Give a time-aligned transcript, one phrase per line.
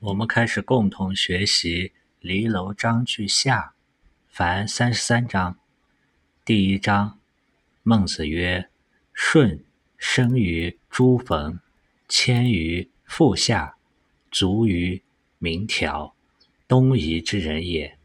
[0.00, 1.88] 我们开始共同学习
[2.20, 3.58] 《离楼章句下》，
[4.28, 5.58] 凡三十三章。
[6.44, 7.18] 第一章，
[7.82, 8.68] 孟子曰
[9.12, 9.64] ：“舜
[9.96, 11.58] 生于朱坟，
[12.06, 13.76] 迁于阜下，
[14.30, 15.02] 卒于
[15.38, 16.14] 明条，
[16.68, 17.98] 东夷之人也。”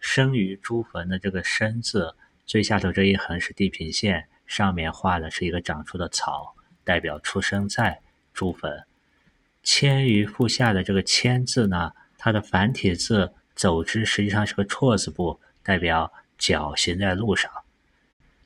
[0.00, 2.16] 生于朱坟的这个“生”字，
[2.46, 8.00] 最下头这一横是地平线，上面画的是一个长出的草，代表出生在
[8.32, 8.87] 朱坟。
[9.70, 17.52] 迁于腹下的这个“迁”字呢，它的繁体字“走之”实际上是个错字部，代表脚行在路上。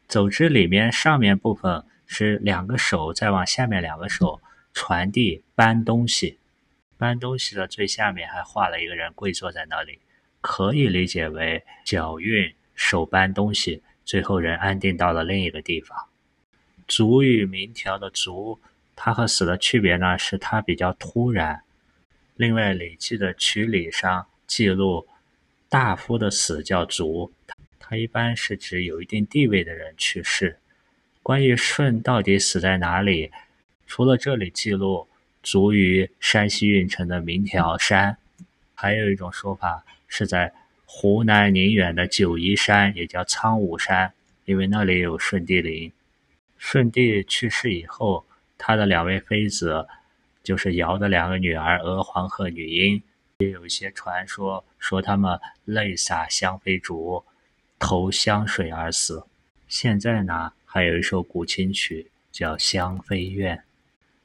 [0.08, 4.40] 走之里面上面部分是两个手再往下面两个手
[4.74, 6.40] 传递搬东西，
[6.98, 10.00] 搬东西的最下面还画了一个人跪坐在那里，
[10.40, 15.96] 可以理解为脚运手搬东西，最后人安定到了另一个地方。
[16.88, 18.58] 足与明条的足。
[18.94, 21.62] 他和死的区别呢，是他比较突然。
[22.36, 25.06] 另外，《礼记》的曲礼上记录，
[25.68, 27.32] 大夫的死叫卒，
[27.78, 30.58] 他一般是指有一定地位的人去世。
[31.22, 33.30] 关于舜到底死在哪里，
[33.86, 35.08] 除了这里记录
[35.42, 38.16] 卒于山西运城的明条山，
[38.74, 40.52] 还有一种说法是在
[40.84, 44.12] 湖南宁远的九嶷山，也叫苍梧山，
[44.44, 45.92] 因为那里有舜帝陵。
[46.58, 48.24] 舜帝去世以后。
[48.64, 49.88] 他的两位妃子，
[50.44, 53.02] 就是尧的两个女儿娥皇和女英，
[53.38, 57.24] 也有一些传说说他们泪洒香妃竹，
[57.80, 59.26] 投香水而死。
[59.66, 63.56] 现在呢，还有一首古琴曲叫《香妃怨》。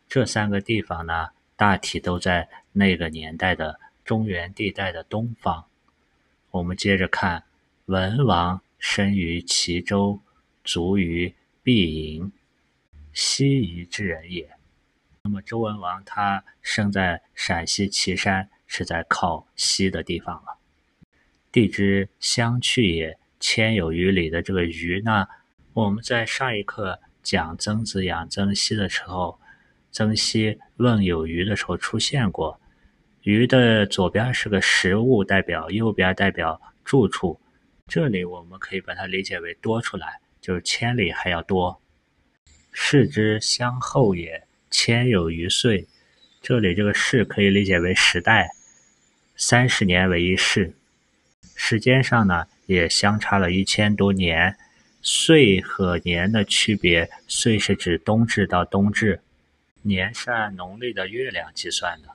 [0.07, 5.65] 这三个地方呢，大体都在那个年代的中原地带的东方。
[6.51, 7.43] 我们接着看，
[7.87, 10.19] 文王生于齐州，
[10.63, 12.31] 卒于毕营。
[13.19, 14.47] 西夷之人也。
[15.23, 20.59] 那么周文王他生在陕西岐山，是在靠西的地方了。
[21.51, 25.25] 地之相去也，千有余里的这个余呢，
[25.73, 29.39] 我们在上一课讲曾子养曾皙的时候，
[29.91, 32.61] 曾皙问有余的时候出现过。
[33.23, 37.41] 余的左边是个实物代表，右边代表住处。
[37.87, 41.81] 这里我们可以把它理解为多出来，就是千里还要多。
[42.79, 45.87] 世之相后也，千有余岁。
[46.41, 48.51] 这里这个“世”可以理解为时代，
[49.35, 50.73] 三十年为一世。
[51.55, 54.55] 时间上呢，也相差了一千多年。
[55.01, 59.21] 岁和年的区别，岁是指冬至到冬至，
[59.81, 62.09] 年是按农历的月亮计算的。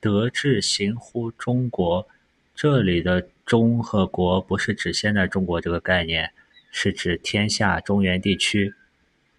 [0.00, 2.08] 德治行乎中国，
[2.56, 6.32] 这里的“中”和“国”不是指现在中国这个概念，
[6.72, 8.74] 是指天下中原地区。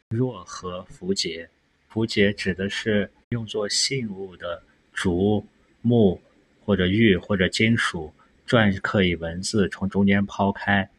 [0.10, 1.50] 若何符节？
[1.90, 4.64] 符节指的是用作信物的
[4.94, 5.46] 竹、
[5.82, 6.22] 木
[6.64, 8.14] 或者玉或者金属
[8.48, 10.90] 篆刻以文字，从中间抛开。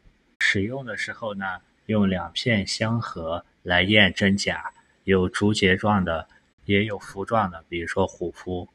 [0.40, 1.44] 使用的时候呢，
[1.86, 4.72] 用两片相合来验真假，
[5.04, 6.28] 有竹节状的，
[6.66, 8.68] 也有符状的，比如说虎符。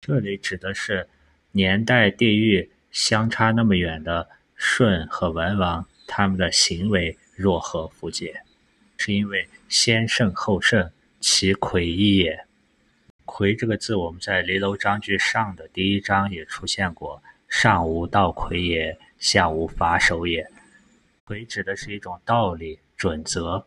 [0.00, 1.06] 这里指的是
[1.52, 4.26] 年代地域相差那么远的
[4.56, 8.42] 舜和文王，他们的行为若何符节？
[8.98, 10.90] 是因为先圣后圣，
[11.20, 12.46] 其魁一也。
[13.24, 17.22] 魁这个字，我们在《离楼章句上》的第一章也出现过。
[17.48, 20.50] 上无道魁也，下无法守也。
[21.24, 23.66] 魁指的是一种道理、准则。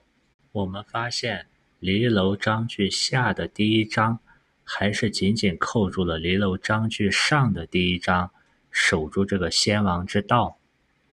[0.52, 1.40] 我们发现
[1.80, 4.20] 《离楼章句下》的第一章，
[4.64, 8.32] 还是紧紧扣住了《离楼章句上》的第一章，
[8.72, 10.58] 守住这个先王之道。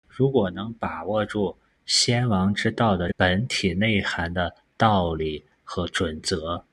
[0.09, 1.59] 如果能把握住。
[1.87, 6.65] 先王之道的本体内涵的道理和准则，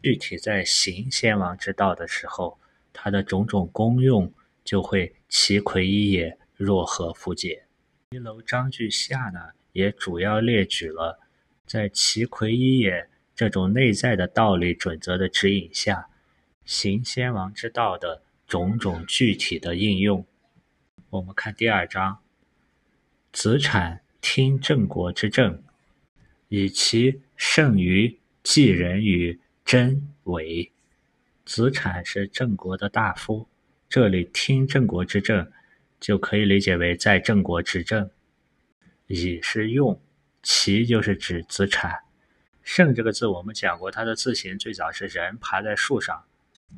[0.00, 2.60] 具体在行先王之道的时候，
[2.92, 4.32] 它的种种功用
[4.64, 7.64] 就会其魁一也，若何符解？
[8.10, 9.40] 一楼章句下呢，
[9.72, 11.18] 也主要列举了
[11.66, 16.06] 在其魁一也这种内在的道理准则的指引下，
[16.64, 20.24] 行先王之道的种种具体的应用。
[21.10, 22.18] 我们看第二章，
[23.32, 24.01] 子产。
[24.22, 25.62] 听郑国之政，
[26.48, 30.72] 以其胜于继人与真伪。
[31.44, 33.48] 子产是郑国的大夫，
[33.88, 35.50] 这里听郑国之政，
[36.00, 38.08] 就可以理解为在郑国执政。
[39.08, 40.00] 以是用，
[40.42, 41.98] 其就是指子产。
[42.62, 46.24] 胜这个字我们讲过，它的字形最早是人爬在树上，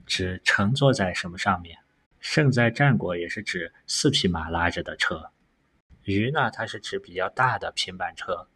[0.07, 1.79] 指乘坐在什么上面。
[2.21, 5.31] 胜在战国也是指四匹马拉着的车。
[6.05, 6.51] 鱼呢？
[6.51, 8.49] 它是指比较大的平板车。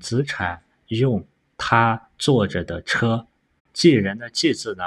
[0.00, 1.26] 子产用
[1.56, 3.26] 他坐着的车。
[3.72, 4.82] 继人的继字呢，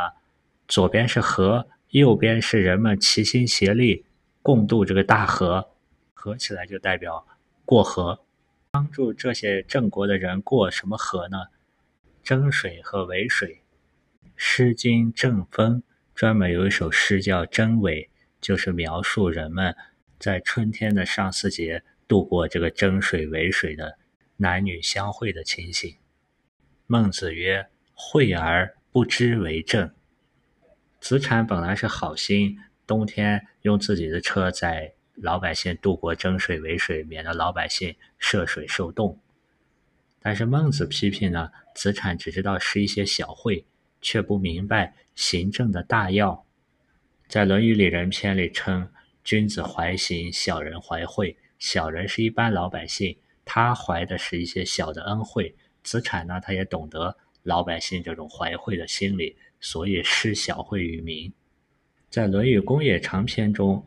[0.67, 4.05] 左边是和，右边是人们齐心协力
[4.41, 5.69] 共渡这个大河，
[6.13, 7.27] 合起来就代表
[7.65, 8.19] 过河。
[8.71, 11.37] 帮助这些郑国的人过什么河呢？
[12.23, 13.61] 征水和渭水。
[14.35, 15.81] 《诗经·郑风》
[16.13, 18.03] 专门有一首诗叫《征纬》，
[18.39, 19.75] 就是描述人们
[20.19, 23.97] 在春天的上巳节度过这个征水为水的
[24.35, 25.95] 男女相会的情形。
[26.87, 29.89] 孟子曰：“惠而不知为政。”
[30.99, 32.57] 子产本来是好心，
[32.87, 39.17] 冬天用自己的车载老百姓渡过征水为水，免得老百姓涉水受冻。
[40.21, 43.63] 但是孟子批评呢，子产只知道施一些小惠，
[44.01, 46.43] 却不明白行政的大要。
[47.27, 48.91] 在《论语里仁篇》里称
[49.23, 53.15] ：“君子怀行，小人怀惠。”小人是一般老百姓，
[53.45, 55.53] 他怀的是一些小的恩惠。
[55.83, 61.31] 子产呢，他也懂得老百姓这种怀惠的心理，所以施小惠于民。
[62.09, 63.85] 在《论语公冶长篇》中，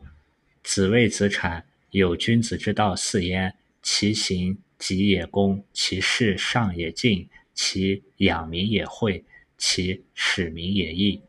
[0.63, 9.23] 子谓子产：“有君子之道四焉，其行。”己也公，其事上也敬，其养民也惠，
[9.57, 11.21] 其使民也义。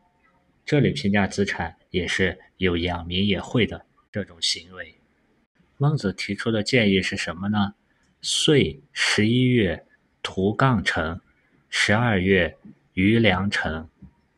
[0.67, 4.93] 这里评价子产也是有养民也惠的这种行为。
[5.77, 7.75] 孟子提出的建议是什么呢？
[8.21, 9.87] 岁十一月，
[10.23, 11.21] 涂杠成；
[11.69, 12.57] 十二月，
[12.93, 13.89] 余粮成。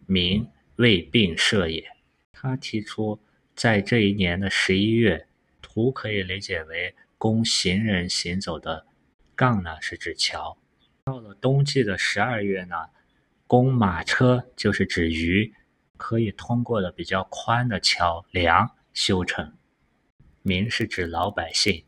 [0.06, 1.84] 民未病赦也。
[2.32, 3.20] 他提出，
[3.54, 5.26] 在这一年的十一月，
[5.60, 8.86] 涂可以理解为供行人行走的。
[9.34, 10.56] 杠呢是指桥，
[11.04, 12.76] 到了冬季的十二月呢，
[13.46, 15.52] 供马车就是指鱼
[15.96, 19.52] 可以通过的比较宽的桥梁修成。
[20.46, 21.84] 民是指老百姓，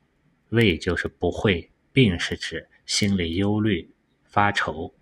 [0.48, 3.88] 畏就是不会，病是指心里忧虑
[4.24, 4.92] 发愁，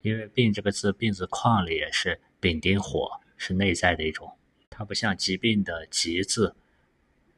[0.00, 4.36] 因为病这个字，病字框里也是丙丁火，是内在的一种，
[4.68, 6.56] 它不像疾病的疾字，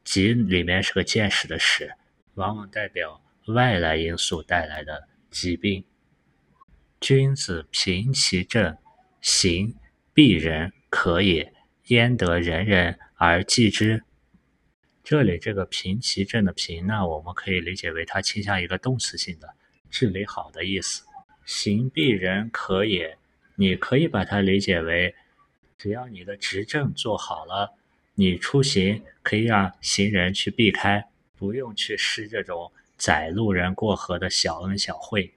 [0.03, 1.93] 疾里面是个见识的识，
[2.33, 3.21] 往往代表。
[3.45, 5.85] 外来因素带来的疾病。
[6.99, 8.77] 君子平其政，
[9.21, 9.75] 行
[10.13, 11.53] 必人可也，
[11.85, 14.03] 焉得人人而济之？
[15.09, 19.47] 这里这个平齐政的平呢，我们可以理解为它倾向一个动词性的
[19.89, 21.05] 治理好的意思。
[21.45, 23.17] 行必人可也，
[23.55, 25.15] 你可以把它理解为，
[25.77, 27.73] 只要你的执政做好了，
[28.15, 31.07] 你出行可以让行人去避开，
[31.37, 32.69] 不用去施这种。
[32.97, 35.33] 载路人过河的小恩小惠，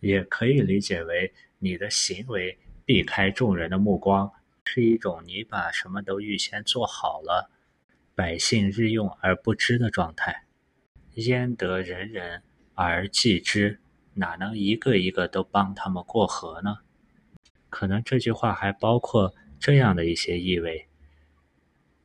[0.00, 4.30] 也可以理解为你的行为避开众人的目光，
[4.64, 7.50] 是一种你把什么都预先做好了，
[8.18, 10.42] 百姓日用而不知的状态。
[11.14, 12.42] 焉得人人
[12.74, 13.78] 而济之？
[14.14, 16.78] 哪能一个一个都帮他们过河呢？
[17.70, 20.88] 可能这句话还包括这样的一些意味：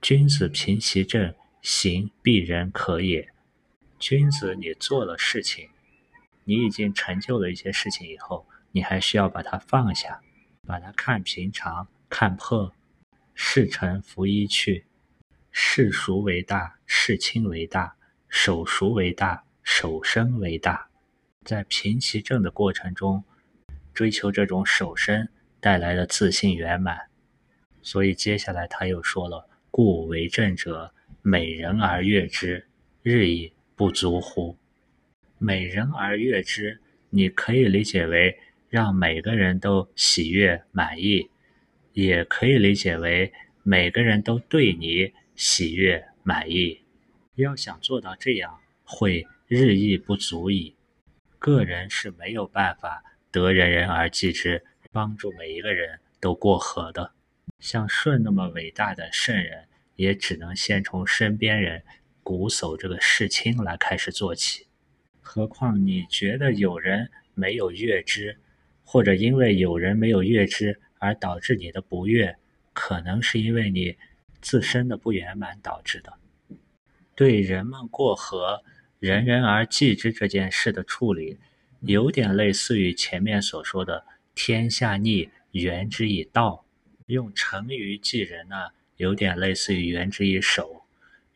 [0.04, 1.34] 君子平其政，
[1.64, 3.30] 行必人可也。
[3.98, 5.68] 君子，你做了事情，
[6.44, 10.22] 你已经成就了一些事情以后，你还需要把它放下，
[10.68, 12.72] 把它看平常，看破。
[13.34, 14.86] 事成拂衣去，
[15.56, 16.80] 事孰为大？
[16.88, 17.96] 世亲为大。
[18.28, 19.44] 手孰为大？
[19.62, 20.90] 手生为大。
[21.46, 23.24] 在平其政的过程中，
[23.94, 25.30] 追求这种守身
[25.62, 26.98] 带来的自信圆满。
[27.84, 30.92] 所以接下来他又说了：“故为政者，
[31.22, 32.68] 美人而悦之，
[33.04, 34.56] 日益。”不足乎？
[35.40, 36.80] 美人而悦之，
[37.10, 38.38] 你可以理解为
[38.70, 41.30] 让每个人都喜悦满意，
[41.94, 43.34] 也可以理解为
[43.64, 46.82] 每个人都对你喜悦满意。
[47.36, 50.76] 要想做到这样，会日益不足矣。
[51.40, 57.12] 个人是没有办法得人人而济之，帮助每一个人都过河的。
[57.60, 61.84] 像舜那么伟大的圣人，也只能先从身边人。
[62.26, 64.68] 鼓守这个事亲来开始做起，
[65.20, 68.40] 何况你觉得有人没有悦之，
[68.86, 72.38] 或者因为有人没有悦之而导致你的不悦，
[72.72, 73.98] 可能是因为你
[74.44, 76.14] 自身的不圆满导致的。
[77.16, 78.64] 对人们过河，
[79.00, 81.40] 人人而济之这件事的处理，
[81.80, 86.66] 有点类似于前面所说的“天下逆，原之以道”。
[87.08, 90.86] 用成于济人呢，有点类似于“原之以守”。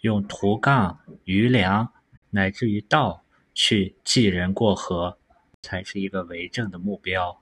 [0.01, 1.91] 用图杠、余粮，
[2.29, 3.23] 乃至于道
[3.53, 5.17] 去济人过河，
[5.61, 7.41] 才是一个为政的目标。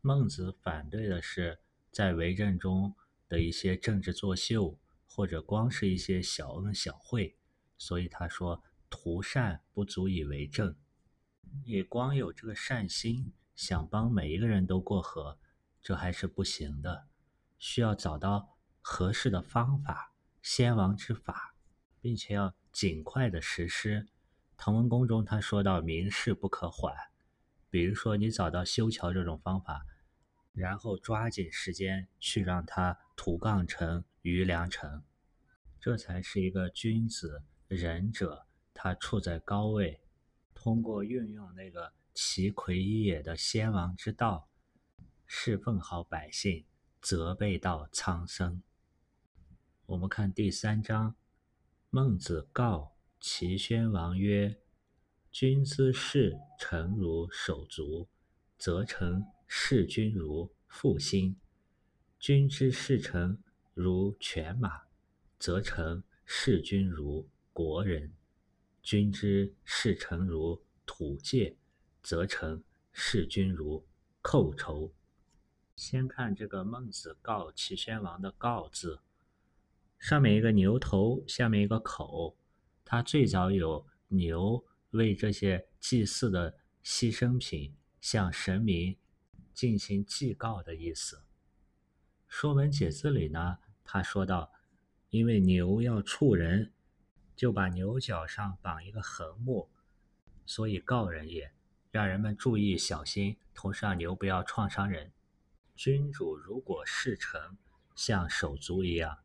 [0.00, 1.58] 孟子反对的是
[1.90, 2.94] 在为政中
[3.28, 7.36] 的一些政治作秀，或者光是一些小恩小惠，
[7.78, 10.76] 所以他说：“图善不足以为政。
[11.64, 15.38] 你光有这个善心，想帮每一个人都过河，
[15.80, 17.06] 这还是不行的。
[17.58, 20.12] 需要找到合适的方法，
[20.42, 21.54] 先王之法，
[22.00, 24.08] 并且要尽快的实施。
[24.56, 26.94] 滕文公中他说到：“民事不可缓。”
[27.70, 29.84] 比如说，你找到修桥这种方法，
[30.54, 35.02] 然后抓紧时间去让它土杠成余梁成，
[35.80, 40.00] 这才是一个君子仁者，他处在高位，
[40.54, 44.48] 通过运用那个奇魁一也的先王之道，
[45.26, 46.64] 侍奉好百姓，
[47.02, 48.62] 责备到苍生。
[49.86, 51.16] 我们看第三章，
[51.90, 54.56] 孟子告齐宣王曰
[55.32, 58.08] ：“君之视臣如手足，
[58.56, 61.36] 则臣视君如父心；
[62.18, 63.38] 君之视臣
[63.74, 64.82] 如犬马，
[65.38, 68.10] 则臣视君如国人；
[68.82, 71.56] 君之视臣如土芥，
[72.02, 73.86] 则臣视君如
[74.22, 74.92] 寇仇。”
[75.76, 79.00] 先看这个孟子告齐宣王的“告”字。
[79.98, 82.36] 上面一个牛头，下面一个口，
[82.84, 88.96] 它最早有牛为这些祭祀的牺牲品向神明
[89.54, 91.16] 进行祭告的意思。
[92.26, 94.52] 《说文解字》里呢，他说到，
[95.10, 96.72] 因为牛要触人，
[97.36, 99.70] 就把牛角上绑一个横木，
[100.44, 101.52] 所以告人也，
[101.90, 105.12] 让人们注意小心，同时让牛不要创伤人。
[105.76, 107.56] 君主如果视臣
[107.94, 109.18] 像手足一样。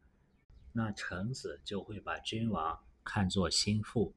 [0.72, 4.16] 那臣子就会把君王看作心腹。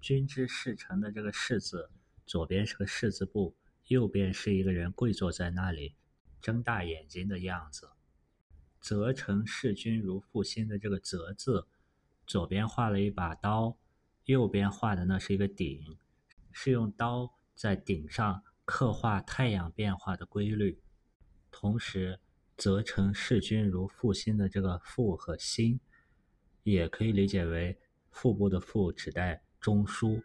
[0.00, 1.88] 君之视臣的这个“事”字，
[2.26, 3.54] 左边是个“事”字部，
[3.88, 5.94] 右边是一个人跪坐在那里，
[6.40, 7.90] 睁大眼睛的样子。
[8.80, 11.68] 则成视君如父心的这个“则”字，
[12.26, 13.76] 左边画了一把刀，
[14.24, 15.98] 右边画的那是一个鼎，
[16.50, 20.82] 是用刀在鼎上刻画太阳变化的规律。
[21.50, 22.18] 同时，
[22.56, 25.78] 则成视君如父心的这个“父”和“心”。
[26.64, 27.78] 也可以理解为
[28.10, 30.22] 腹部的腹指代中枢，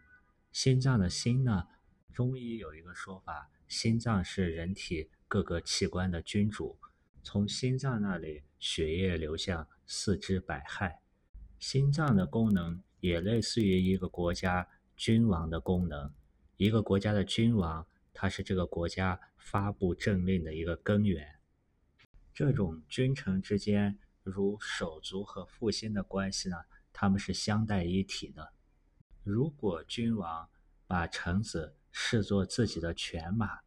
[0.51, 1.67] 心脏的心呢？
[2.13, 6.77] 中医有一个说法，心脏是人体各个器官的君主，
[7.23, 10.97] 从心脏那里血液流向四肢百骸，
[11.59, 16.13] 心脏的功能也类似于一个国家君王的功能。
[16.57, 21.35] 一个国家的君王，他是这个国家发布政令的一个根源。
[22.33, 23.99] 这种君臣之间。
[24.29, 26.57] 如手足和父心的关系呢？
[26.91, 28.51] 他们是相待一体的。
[29.23, 30.49] 如果君王
[30.85, 33.59] 把臣子视作自己的犬马，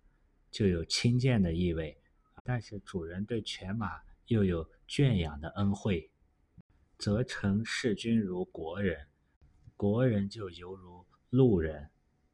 [0.53, 1.97] 就有亲贱的意味；
[2.45, 6.09] 但是主人对犬马又有圈养的恩惠，
[6.97, 9.09] 则臣视君如国人，
[9.77, 11.91] 国人就犹如路人。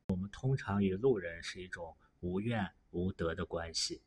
[0.09, 4.03] 我们通常与路人是一种无怨无德的关系，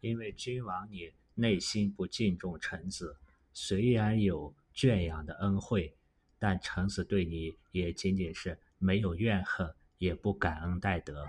[0.00, 3.18] 因为君王你内心不敬重臣子。
[3.52, 5.94] 虽然有圈养的恩惠，
[6.38, 11.26] 但臣子对你也仅仅是没有怨恨，也不感恩戴德。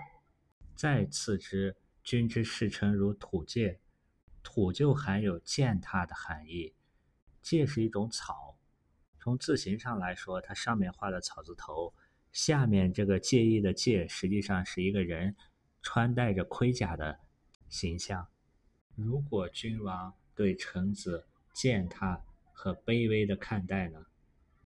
[0.74, 3.78] 再次之，君之视臣如土芥，
[4.42, 6.72] 土就含有践踏的含义。
[7.42, 8.56] 芥是一种草，
[9.20, 11.92] 从字形上来说，它上面画的草字头，
[12.32, 15.36] 下面这个介意的介，实际上是一个人
[15.82, 17.20] 穿戴着盔甲的
[17.68, 18.26] 形象。
[18.94, 22.24] 如果君王对臣子，践踏
[22.54, 24.06] 和卑微的看待呢，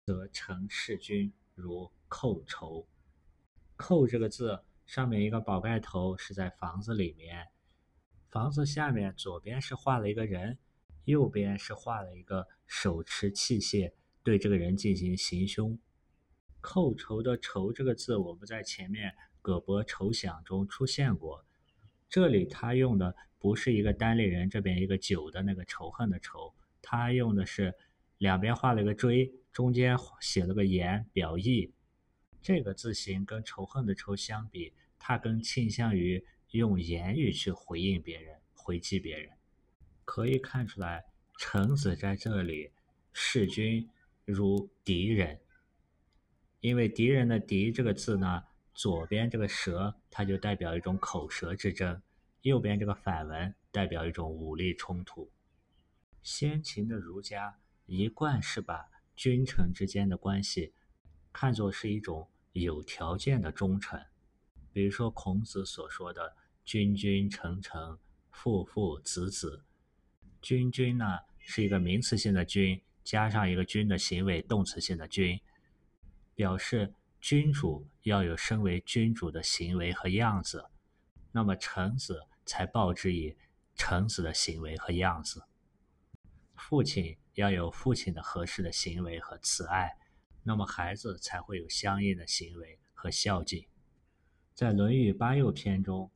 [0.05, 2.87] 则臣视君如寇仇。
[3.77, 7.47] 扣这个字上面一个宝盖头是在房子里面，
[8.31, 10.59] 房子下面左边是画了一个人，
[11.05, 13.93] 右边是画了一个手持器械
[14.23, 15.79] 对这个人进行行凶。
[16.61, 21.45] 寇仇的仇这个字，我们在前面葛伯仇想中出现过，
[22.09, 26.53] 这里他用的不是一个单立人，这边一个九的那个仇恨的仇。
[26.83, 27.75] 他用的是
[28.19, 31.73] 两边画了一个锥，中间写了个言，表意。
[32.47, 39.37] 这个字形跟仇恨的仇相比，它更倾向于用言语去回应别人，回击别人。
[40.05, 41.07] 可以看出来，
[41.41, 42.71] 臣子在这里
[43.13, 43.91] 视君
[44.25, 45.41] 如敌人，
[46.61, 52.01] 因为敌人的敌这个字呢，左边这个舌，它就代表一种口舌之争；
[52.43, 55.33] 右边这个反文代表一种武力冲突。
[56.23, 60.75] 先秦的儒家一贯是把君臣之间的关系
[61.33, 62.29] 看作是一种
[62.63, 64.01] 有条件的忠诚，
[64.73, 67.99] 比如说孔子所说的“君君臣臣，
[68.31, 69.65] 父父子子”。
[70.43, 75.41] 君君呢是一个名词性的君，加上一个君的行为动词性的君，
[76.35, 80.65] 表示君主要有身为君主的行为和样子，
[81.33, 83.37] 那么臣子才报之以
[83.75, 85.43] 臣子的行为和样子。
[86.55, 89.97] 父亲要有父亲的合适的行为和慈爱，
[90.47, 93.67] 那么孩子才会有相应的行为和孝敬。
[94.55, 96.09] 在《论语八俑篇》中，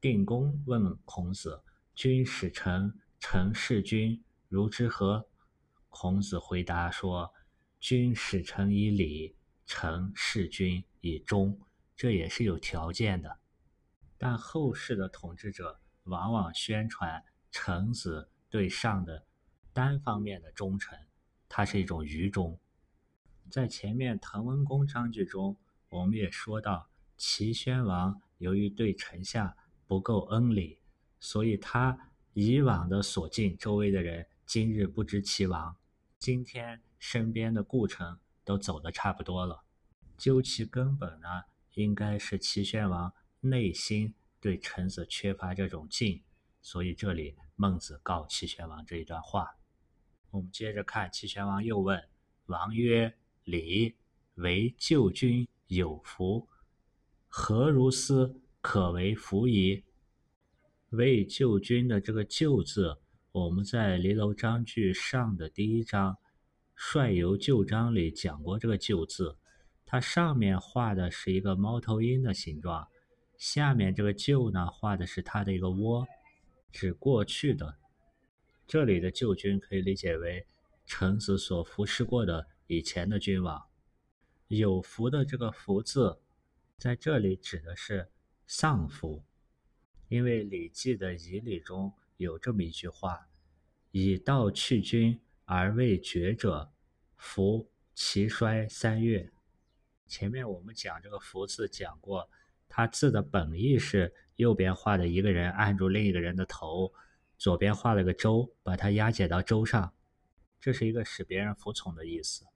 [0.00, 1.62] 定公问孔子
[1.94, 5.28] ：“君使臣，臣事君，如之何？”
[5.90, 7.32] 孔子回答说
[7.78, 11.56] ：“君使臣以礼，臣事君以忠。”
[11.94, 13.38] 这也是有条件的。
[14.18, 19.24] 但后世的统治者往往宣传臣子对上的
[19.72, 20.98] 单方面的忠诚，
[21.48, 22.58] 它是一种愚忠。
[23.50, 25.56] 在前面滕文公章句中，
[25.88, 26.88] 我们也说到。
[27.16, 30.78] 齐宣王由于对臣下不够恩礼，
[31.18, 35.76] 所以他以往的所敬周围的人，今日不知其亡。
[36.18, 39.64] 今天身边的故臣都走得差不多了。
[40.16, 41.28] 究其根本呢，
[41.74, 46.22] 应该是齐宣王内心对臣子缺乏这种敬，
[46.60, 49.56] 所以这里孟子告齐宣王这一段话。
[50.30, 52.00] 我们接着看，齐宣王又问
[52.46, 53.16] 王曰
[53.50, 53.94] ：“礼
[54.34, 56.46] 为救君有福。”
[57.28, 59.84] 何如斯可为福矣？
[60.90, 62.98] 为救君的这个“救”字，
[63.32, 66.14] 我们在《离楼章句上》的第一章
[66.74, 69.36] 《率游旧章》里讲过这个“旧”字。
[69.86, 72.86] 它上面画的是一个猫头鹰的形状，
[73.38, 76.06] 下面这个“旧”呢，画的是它的一个窝，
[76.70, 77.76] 指过去的。
[78.66, 80.46] 这里的旧君可以理解为
[80.84, 83.66] 臣子所服侍过的以前的君王。
[84.46, 86.20] 有福的这个“福”字。
[86.78, 88.08] 在这里指的是
[88.46, 89.24] 丧服，
[90.06, 93.28] 因为《礼记》的仪礼中有这么一句话
[93.90, 96.70] ：“以道去君而未绝者，
[97.16, 99.32] 服其衰三月。”
[100.06, 102.30] 前面我们讲这个“服”字讲过，
[102.68, 106.92] 它字的本意是右边画的一个人按住另一个人的头，
[107.36, 109.92] 左边画了个舟，把它押解到舟上，
[110.60, 112.46] 这是一个使别人服从的意思。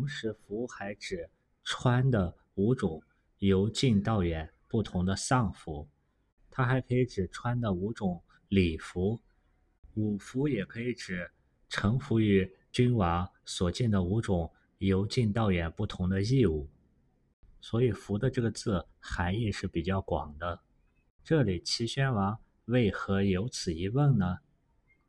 [0.00, 1.28] 同时，“服”还指
[1.62, 3.02] 穿的五种。
[3.40, 5.88] 由近到远不同的丧服，
[6.50, 9.20] 它还可以指穿的五种礼服，
[9.94, 11.30] 五服也可以指
[11.68, 16.68] 臣服于君王所见的五种由近到远不同的义务。
[17.60, 20.60] 所以“服”的这个字含义是比较广的。
[21.22, 24.38] 这里齐宣王为何有此一问呢？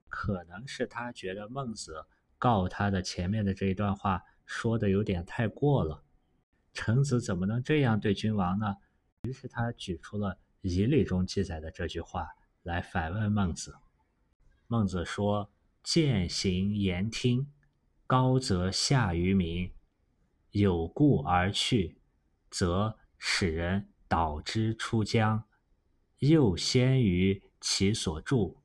[0.10, 2.06] 可能是他觉得孟子
[2.38, 6.04] 告他的前面的这一段话说的有点太过了。
[6.74, 8.76] 臣子怎么能这样对君王呢？
[9.22, 12.28] 于是他举出了《仪礼》中记载的这句话
[12.64, 13.78] 来反问孟子。
[14.68, 15.50] 孟子说
[15.82, 17.50] ：“践行言听，
[18.06, 19.72] 高则下于民；
[20.52, 21.98] 有故而去，
[22.50, 25.46] 则使人导之出疆，
[26.20, 28.58] 又先于其所住，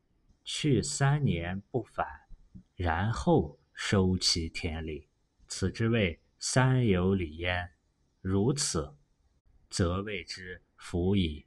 [0.45, 2.07] 去三年不返，
[2.75, 5.09] 然后收其田里。
[5.59, 7.71] 此之谓三有礼焉。”
[8.21, 8.95] 如此，
[9.71, 11.47] 则谓之服矣。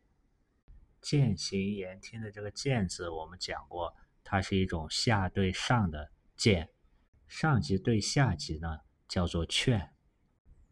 [1.00, 6.72] 践行言听的这个“践”字，我们讲过，它是一种下对上的谏，
[7.28, 9.92] 上级对下级呢叫做劝。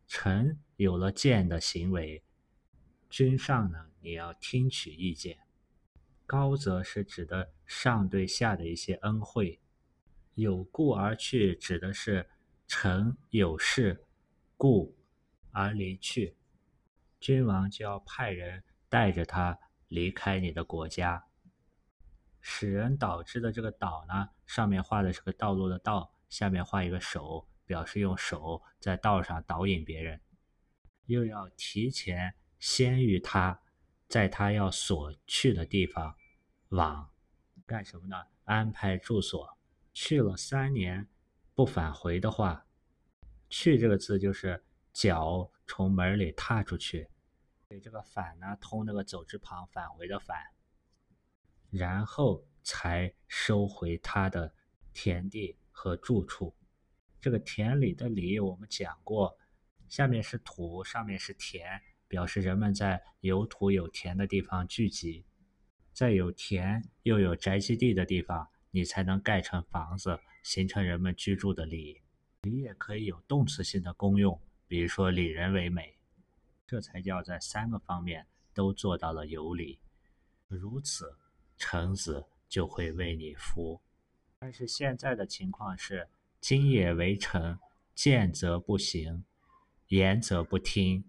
[0.08, 2.24] 臣有了谏的行为，
[3.08, 5.38] 君上呢你要听取意见。
[6.26, 9.62] 高则是指的上对下的一些恩惠，
[10.34, 12.28] 有故而去指的是
[12.68, 14.06] 臣有事
[14.56, 14.96] 故。
[15.52, 16.38] 而离去，
[17.20, 21.26] 君王就要派人带着他离开你的国家。
[22.40, 30.22] 使人导之的这个“导”呢，上面画的是个道路的“道”，下面画一个手，表示用手在道上导引别人。
[31.08, 33.60] 又要提前先于他，
[34.08, 36.16] 在他要所去的地方
[36.70, 37.10] 往
[37.66, 38.16] 干什么呢？
[38.44, 39.58] 安排住所。
[39.92, 41.08] 去了三年
[41.58, 42.68] 不返回的话
[43.50, 44.64] ，“去”这个字就是。
[44.94, 47.08] 脚从门里踏出去，
[47.68, 50.36] 所以这个返呢，通那个走之旁返回的返，
[51.70, 54.52] 然后才收回他的
[54.94, 56.56] 田地和住处。
[57.22, 59.38] 这个田里的里我们讲过，
[59.88, 65.24] 下面是土，上面是田，表示人们在有土有田的地方聚集，
[65.94, 72.02] 在有田又有宅基地的地方，你才能盖成房子，形成人们居住的里。
[72.44, 74.40] 里也可以有动词性的功用。
[74.66, 75.98] 比如说，礼人为美，
[76.66, 79.78] 这才叫在三个方面都做到了有礼。
[80.48, 81.18] 如此，
[81.58, 83.82] 臣子就会为你服。
[84.40, 86.08] 但是现在的情况是：
[86.40, 87.60] 今也为臣，
[87.94, 89.26] 见则不行，
[89.90, 91.04] 言则不听，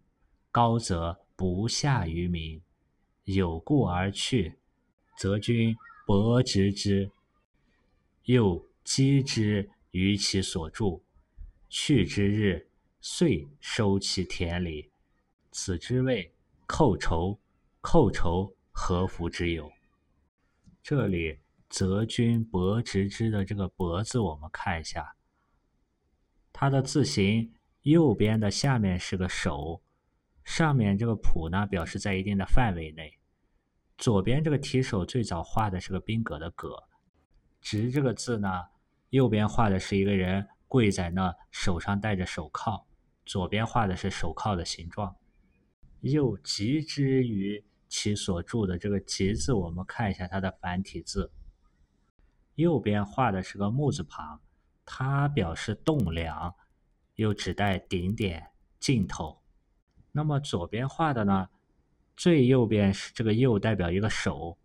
[0.50, 2.60] 高则不下于民。
[3.22, 4.58] 有故而去，
[5.16, 7.12] 则君伯执之，
[8.24, 11.04] 又击之于其所住，
[11.68, 12.70] 去之日，
[13.02, 14.90] 遂收其田里。
[15.52, 16.34] 此之谓
[16.66, 17.38] 寇仇。
[17.82, 19.70] 寇仇，何福之有？
[20.82, 25.14] 这里“泽君伯直之”的这个“伯”字，我们看一下，
[26.50, 29.82] 它的字形右边的下面是个手，
[30.44, 33.18] 上面这个“仆”呢，表示在一定的范围内。
[33.98, 36.82] 左边这个提手最早画的是个宾格的“格
[37.60, 38.48] ”，“直”这个字呢，
[39.10, 42.84] 右边画的是一个人跪在那，手上戴着手铐，
[43.24, 45.16] 左边画的是手铐的形状。
[46.00, 51.32] 又吉之于其所著的这个“吉”字，我们看一下它的繁体字。
[52.54, 54.40] 右边画的是个木字旁，
[54.84, 56.54] 它表示栋梁，
[57.14, 59.40] 又指代顶点、尽头。
[60.12, 61.48] 那么左边画的呢？
[62.16, 64.58] 最右边是这个“右”，代表一个手；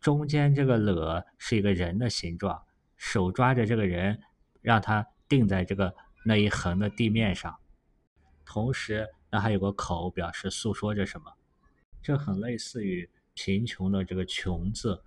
[0.00, 2.62] 中间这个“了”是一个人的形状，
[3.00, 4.22] 手抓着这个人，
[4.60, 7.58] 让他定在这个那一横的地面上。
[8.44, 11.32] 同时，那还有个口，表示诉说着什么。
[12.02, 15.02] 这很类似于贫穷的这个“穷”字，“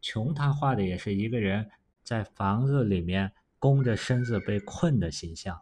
[0.00, 1.70] 穷”他画的也是一个人
[2.02, 5.60] 在房子里面弓着身子被困的形象。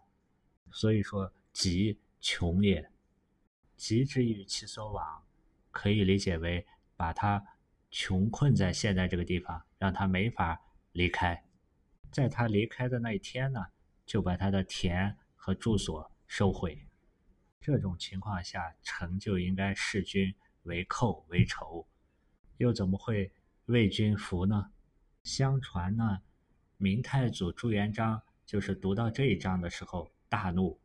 [0.71, 2.89] 所以说，急穷也，
[3.77, 5.25] 急之于其所往。
[5.73, 6.65] 可以理解为
[6.97, 7.45] 把他
[7.91, 10.61] 穷困在现在这个地方，让他没法
[10.93, 11.45] 离开。
[12.13, 13.65] 在他离开的那一天呢，
[14.07, 16.87] 就把他的田和住所收回。
[17.61, 21.87] 这种情况下，臣就应该视君为寇为仇，
[22.59, 23.33] 又怎么会
[23.65, 24.71] 为君服呢？
[25.25, 26.21] 相传呢，
[26.77, 30.79] 明太祖朱元璋就是读到这一章的时候大怒，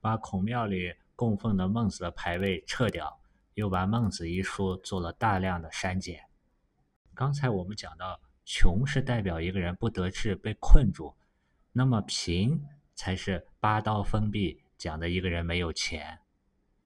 [0.00, 3.20] 把孔庙里供奉的孟子的牌位撤掉。
[3.54, 6.28] 又把《孟子》一书做了大量的删减。
[7.14, 11.16] 刚才我们讲到，穷是代表一个人不得志、被困住，
[11.72, 16.20] 那么贫才是八刀封闭讲的一个人没有钱。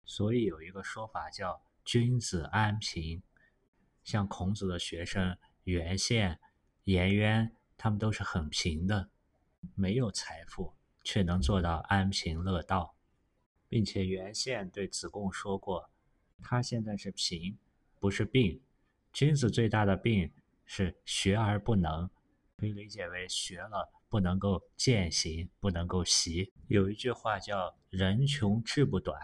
[0.07, 3.23] 所以有一个说法叫“君子安贫”。
[4.03, 6.41] 像孔子的学生袁宪、
[6.85, 9.11] 颜渊，他们都是很贫的，
[9.75, 10.73] 没有财富，
[11.05, 12.97] 却能做到安贫乐道，
[13.69, 15.91] 并且袁宪对子贡说过。
[16.43, 17.59] 他现在是贫，
[17.99, 18.63] 不是病。
[19.13, 20.33] 君子最大的病
[20.73, 22.09] 是学而不能，
[22.57, 26.53] 可以理解为学了不能够践行，不能够习。
[26.69, 29.21] 有一句话叫“人穷志不短”，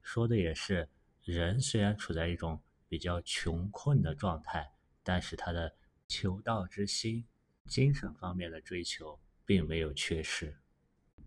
[0.00, 0.88] 说的也是
[1.22, 4.72] 人虽然处在一种比较穷困的状态，
[5.02, 7.22] 但是他的求道之心、
[7.66, 10.56] 精神方面的追求并没有缺失。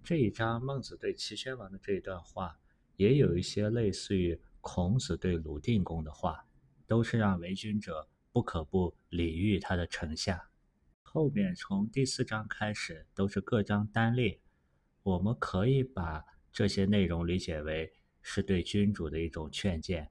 [0.04, 2.60] 这一章孟子对齐宣王的这一段话，
[2.96, 4.42] 也有一些类似于。
[4.60, 6.46] 孔子对鲁定公的话，
[6.86, 10.50] 都是让为君者不可不礼遇他的臣下。
[11.02, 14.40] 后面从第四章开始都是各章单列，
[15.04, 17.92] 我们可以把这些内容理解为
[18.22, 20.10] 是对君主的一种劝谏，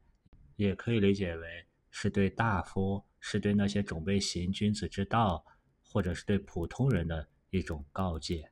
[0.57, 5.45] 也可以理解为是对大夫，是对那些准备行君子之道，
[5.83, 8.51] 或者是对普通人的一种告诫。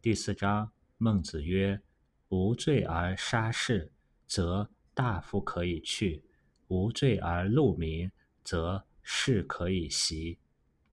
[0.00, 1.82] 第四章，孟子曰
[2.28, 3.92] ：“无罪而杀士，
[4.26, 6.22] 则。”大夫可以去，
[6.66, 8.10] 无罪而戮民，
[8.50, 10.40] 则士可以袭。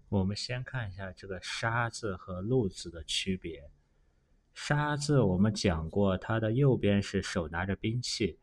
[0.09, 3.69] 我们先看一下这个“杀”字和“戮”字的区别。
[4.55, 8.39] “杀”字我们讲过，它的右边是手拿着兵器，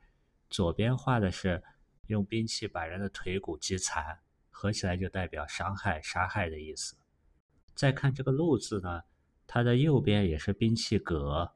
[0.48, 1.60] 左边画的是
[2.06, 6.94] 用兵器把人的腿骨击残，合起来就代表伤害、杀害的意思。
[7.74, 9.02] 再看这个“戮”字呢，
[9.44, 11.50] 它的右边也是兵器戈，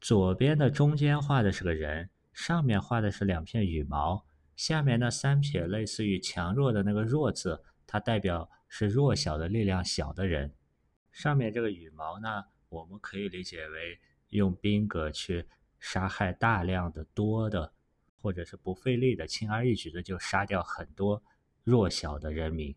[0.00, 2.08] 左边的中间画的是个人。
[2.32, 4.27] 上面画的是两片羽毛，
[4.58, 10.52] 下面那三撇类似于强弱的那个“弱”字，它代表是弱小的力量小的人。
[11.12, 15.46] 上面这个羽毛呢，我们可以理解为用兵戈去
[15.78, 17.72] 杀害大量的多的，
[18.20, 21.22] 或者是不费力的、轻而易举的就杀掉很多
[21.62, 22.74] 弱小的人民。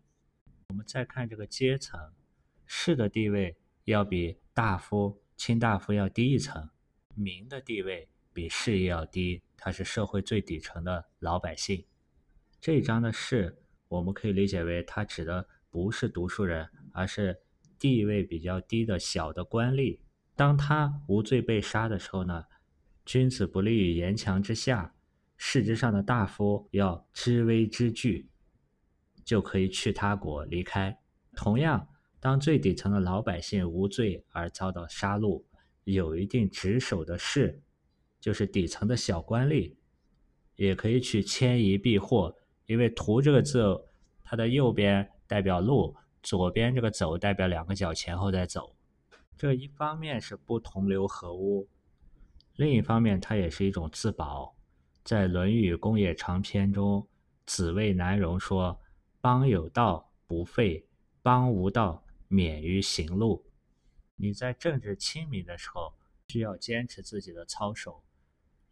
[0.68, 2.12] 我们再看这个阶层，
[2.64, 6.70] 士的地位要比大夫、卿大夫要低一层，
[7.16, 8.08] 民的地位。
[8.32, 11.84] 比士也要低，他是社会最底层的老百姓。
[12.60, 17.40] 这一章的士，我们可以理解为他指的不是读书人，而是
[17.78, 19.98] 地位比较低的小的官吏。
[20.34, 22.44] 当他无罪被杀的时候呢，
[23.04, 24.94] 君子不立于言强之下，
[25.36, 28.28] 世之上的大夫要知危知惧，
[29.24, 30.96] 就可以去他国离开。
[31.34, 31.88] 同样，
[32.20, 35.44] 当最底层的老百姓无罪而遭到杀戮，
[35.84, 37.60] 有一定职守的士。
[38.22, 39.74] 就是底层的小官吏，
[40.54, 42.32] 也可以去迁移避祸，
[42.66, 43.84] 因为“图”这个字，
[44.22, 48.76] 它的右边代表路，左边这个走代表两个脚前后在走。
[49.36, 51.68] 这一方面是不同流合污，
[52.54, 54.54] 另一方面它也是一种自保。
[55.02, 57.04] 在《论语公冶长篇》中，
[57.44, 58.80] 子谓南容说
[59.20, 60.86] ：“邦有道不废，
[61.22, 63.44] 邦无道免于行路。”
[64.14, 65.92] 你在政治清明的时候，
[66.28, 68.04] 需要坚持自己的操守；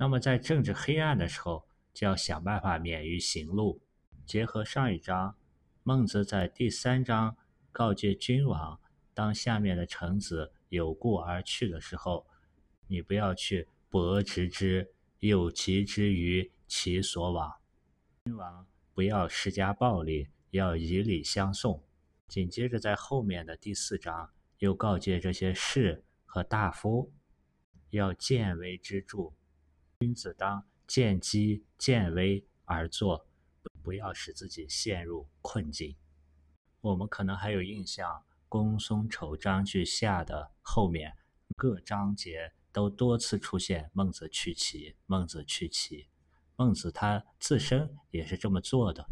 [0.00, 3.82] 那么在政治黑暗的时候，就要想办法免于行路。
[4.24, 5.36] 结合上一章，
[5.82, 7.36] 孟子在第三章
[7.70, 8.80] 告诫君王：
[9.12, 12.26] 当下面的臣子有故而去的时候，
[12.86, 17.52] 你不要去驳直之，诱其之于其所往。
[18.24, 21.84] 君王不要施加暴力，要以礼相送。
[22.26, 27.12] 紧接着在后面的第四章，又告诫这些士和大夫
[27.90, 29.34] 要见微知著，
[30.00, 33.26] 君子当见机见微而作。
[33.82, 35.94] 不要使自己陷入困境。
[36.80, 41.12] 我们可能还有印象，公孙丑章句下的后面
[41.54, 46.08] 各章节都多次出现“孟子去齐”，“孟子去齐”。
[46.56, 49.06] 孟子他自身也是这么做的。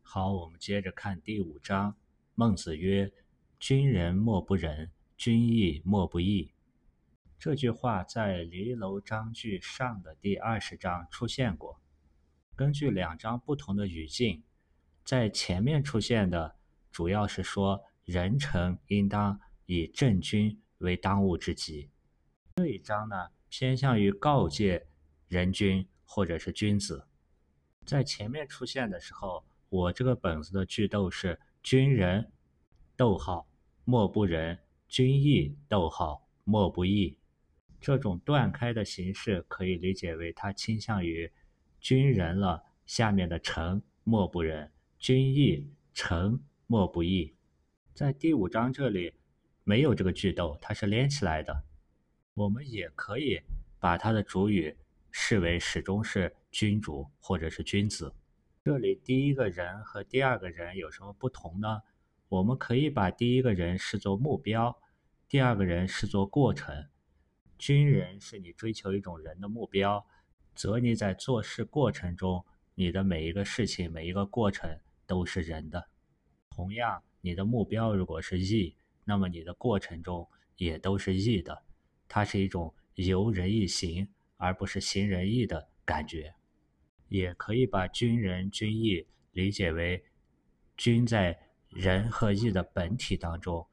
[0.00, 1.94] 好，我们接着看第五章。
[2.34, 3.12] 孟子曰
[3.60, 6.52] ：“君人莫不仁，君义莫不义。”
[7.40, 11.80] 这句话在离楼章句上的第二十章出现过。
[12.54, 14.42] 根据两章不同的语境，
[15.04, 16.56] 在前面出现的
[16.92, 21.88] 主要是说人臣应当以正君为当务之急。
[22.56, 24.88] 这一章呢，偏向于告诫
[25.26, 27.06] 人君或者是君子。
[27.86, 32.30] 在前面出现的时候，我这个本子的句逗是君人，
[32.96, 33.48] 逗号
[33.86, 37.16] 莫不仁，君义，逗号莫不义。
[37.80, 41.32] 这种断开的形式可以理解为它倾向于。
[41.80, 47.34] 君仁了，下面的臣莫不仁；君义，臣莫不义。
[47.94, 49.14] 在第五章这里
[49.64, 51.64] 没有这个句逗，它是连起来的。
[52.34, 53.40] 我们也可以
[53.78, 54.76] 把它的主语
[55.10, 58.14] 视为始终是君主或者是君子。
[58.62, 61.80] 这里第一个人和第二个人有什么不同呢？
[62.28, 64.78] 我们可以把第一个人视作目标，
[65.26, 66.86] 第二个人视作过程。
[67.60, 70.04] 军人是你追求一种人的目标。
[70.54, 72.42] 则你在做事过程中，
[72.74, 75.88] 你的每一个事情、每一个过程都是人的。
[76.48, 81.62] 同样，你的目标如果是义，那么你的过程中也都是义的。
[82.08, 86.34] 它是一种由人义行，而不是行仁义的感觉。
[87.08, 90.02] 也可以把军人军义理解为
[90.76, 93.66] 君在仁和义的本体当中，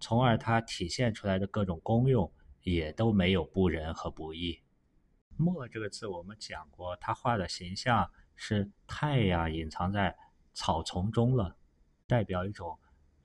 [0.00, 2.30] 从而它体现出来的各种功用
[2.66, 4.60] 也都没有不仁和不义。
[5.36, 10.16] 墨这个字，我们讲过，他画的形象是太阳隐藏在
[10.52, 11.56] 草丛中了，
[12.08, 12.76] 代表一种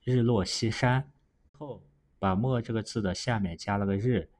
[0.04, 1.10] 日落西山。
[1.50, 1.82] 后
[2.20, 4.30] 把墨这个字的下面加了个日，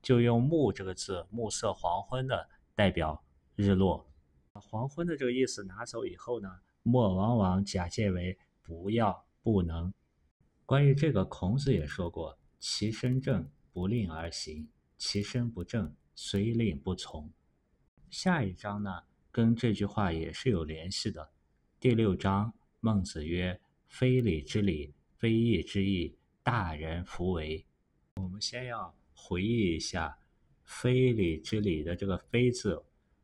[0.00, 3.22] 就用暮这个字，暮色黄昏的代表
[3.56, 4.10] 日落。
[4.54, 9.92] 黄昏的这个意思拿走以后呢，墨往往假借为不要、不能。
[10.64, 17.30] 关于这个，孔子也说过：“其身正，不令而行；其身不正。”虽令不从，
[18.08, 21.30] 下一章呢，跟这句话也是有联系的。
[21.78, 27.66] 第六章，孟子曰：“非礼之礼，非义之义，大人弗为。”
[28.16, 30.18] 我们先要回忆一下
[30.64, 32.82] “非礼之礼”的这个“非”字，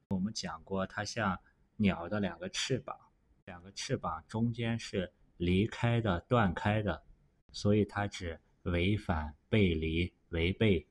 [0.09, 1.35] 我们讲过，它像
[1.77, 2.95] 鸟的两个翅膀，
[3.47, 7.03] 两个翅膀中间是离开的、断开的，
[7.53, 10.87] 所以它指违反、背离、违背。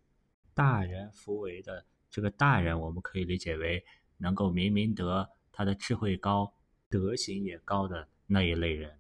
[0.54, 1.86] 大人弗为的。
[2.10, 3.86] 这个大人，我们可以理解为
[4.18, 6.54] 能够明明德，他的智慧高，
[6.90, 9.00] 德行也高的那一类人。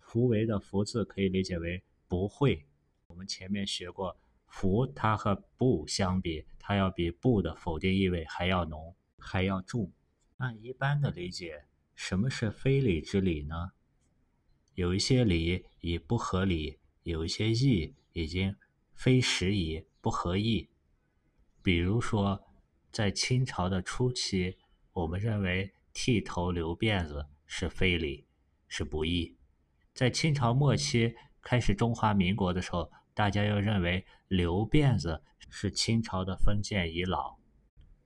[0.00, 2.66] 弗为的弗字可以理解为不会。
[3.06, 9.92] 我们前面学过，弗它和不相比，它要比不的否定意味还要浓，还要重。
[10.38, 13.72] 按一般的理解，什么是非礼之礼呢？
[14.74, 16.78] 有一些礼已不合理，
[17.10, 18.56] 有一些义已经
[18.94, 20.70] 非时宜，不合意。
[21.62, 22.42] 比如说，
[22.90, 24.56] 在清朝的初期，
[24.92, 28.26] 我们认为剃头留辫子是非礼，
[28.66, 29.36] 是不义；
[29.92, 37.36] 在清朝末期开始中华民国的时候，大家又认为留辫子是清朝的封建遗老。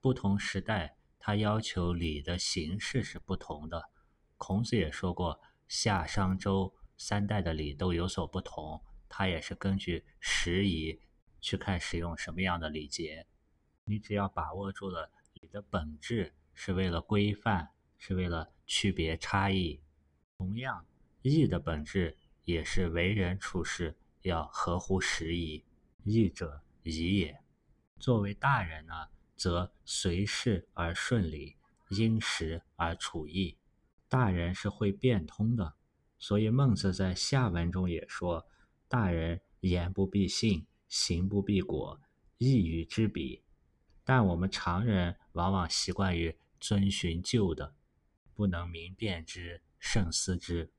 [0.01, 3.91] 不同时代，他要求礼的形式是不同的。
[4.37, 8.83] 孔子也说过，夏商周三代的礼都有所不同，
[9.17, 11.01] 他也是根据时宜
[11.41, 13.29] 去看使用什么样的礼节。
[13.85, 19.81] 你只要把握住了礼的本质，是为了规范，是为了区别差异。
[20.37, 20.85] 同样，
[21.23, 25.65] 义的本质也是为人处事要合乎时宜。
[26.03, 27.41] 义者宜也。
[28.01, 28.95] 作为大人呢，
[29.37, 31.55] 则随事而顺理，
[31.89, 33.57] 因时而处义。
[34.09, 35.75] 大人是会变通的，
[36.19, 38.45] 所以孟子在下文中也说
[38.95, 42.01] ：“大人言不必信，行不必果，
[42.39, 43.43] 义与之比。”
[44.07, 47.75] 但我们常人往往习惯于遵循旧的，
[48.35, 50.71] 不能明辨之，胜思之。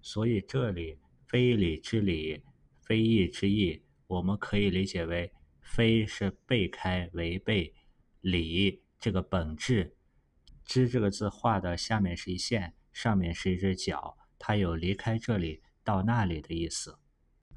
[0.00, 2.44] 所以这里“非礼之礼，
[2.82, 7.70] 非义之义”，我们可以理解为“非”是背开、违背
[8.20, 9.96] ；“礼”这个本质
[10.64, 16.96] ，“之”这个字画的下面是一线，上面是一只脚，它有离开这里到那里的意思。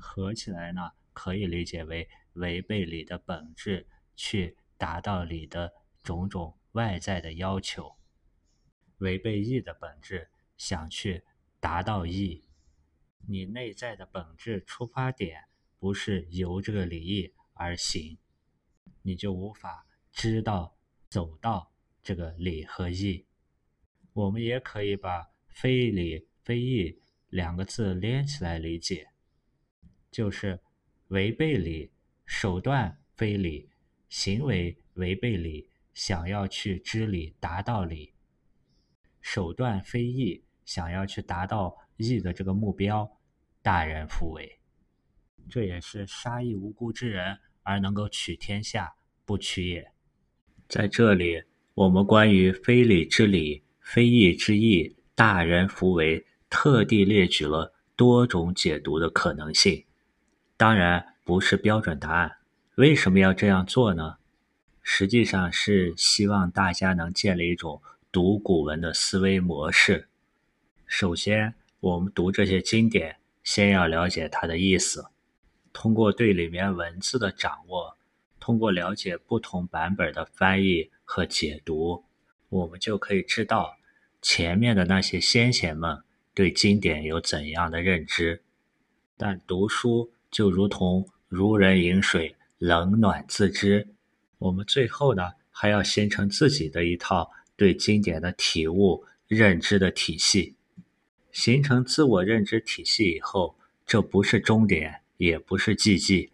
[0.03, 4.57] 合起来呢，可以理解为违背礼的本质去。
[4.75, 5.71] 达到理的
[6.03, 7.95] 种种外在的要求，
[8.97, 11.23] 违背义的本质，想去
[11.61, 12.43] 达到义，
[13.25, 15.45] 你内在的本质出发点
[15.79, 18.17] 不是由这个礼义而行，
[19.03, 20.75] 你就无法知道
[21.07, 23.25] 走到这个礼和义。
[24.11, 29.12] 我们也可以把“非礼非义”两个字连起来理解，
[30.13, 30.57] 就是
[31.09, 31.91] 违背礼，
[32.25, 33.67] 手段非礼。
[34.09, 38.13] 行为违背理，想要去知理、达到理；
[39.21, 43.09] 手段非义，想要去达到义的这个目标，
[43.63, 44.59] 大人弗为。
[45.49, 48.93] 这也是杀一无辜之人而能够取天下，
[49.25, 49.91] 不取也。
[50.69, 51.41] 在这里，
[51.73, 59.83] 我们关于非礼之理、非义之义，大人弗为，特地列举了多种解读的可能性。
[60.63, 62.37] 当然，不是标准答案。
[62.75, 64.15] 为什么要这样做呢？
[64.81, 67.81] 实际上是希望大家能建立一种
[68.13, 70.07] 读古文的思维模式。
[70.85, 75.07] 首先，我们读这些经典，先要了解它的意思。
[75.73, 77.97] 通过对里面文字的掌握，
[78.39, 82.05] 通过了解不同版本的翻译和解读，
[82.47, 83.75] 我们就可以知道
[84.21, 86.01] 前面的那些先贤们
[86.33, 88.41] 对经典有怎样的认知。
[89.17, 92.35] 但读书就如同如人饮水。
[92.59, 93.89] 冷暖自知，
[94.37, 100.55] 我们最后呢还要形成自己的一套对经典的体悟认知的体系。
[101.33, 106.29] 形成自我认知体系以后，这不是终点，也不是寂寂，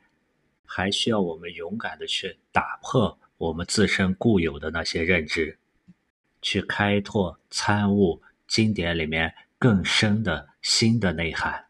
[0.63, 5.57] 还需要我们勇敢的去打破我们自身固有的那些认知，
[6.43, 11.65] 去开拓参悟经典里面更深的新的内涵。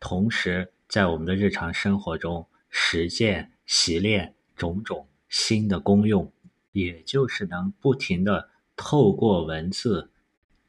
[0.00, 3.52] 同时，在我们的日常生活中实践。
[3.68, 6.32] 习练种种新的功用，
[6.72, 10.10] 也就是能不停的透过文字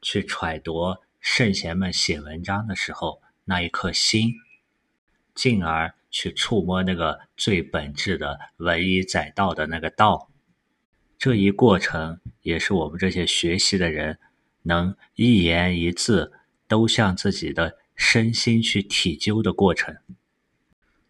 [0.01, 4.34] 去揣度圣贤们写文章的时候那一颗心，
[5.34, 10.29] 进而去触摸那个最本质的文以载道的那个道。
[11.17, 14.19] 这一过程也是我们这些学习的人
[14.63, 16.34] 能一言一字
[16.67, 19.97] 都向自己的身心去体究的过程。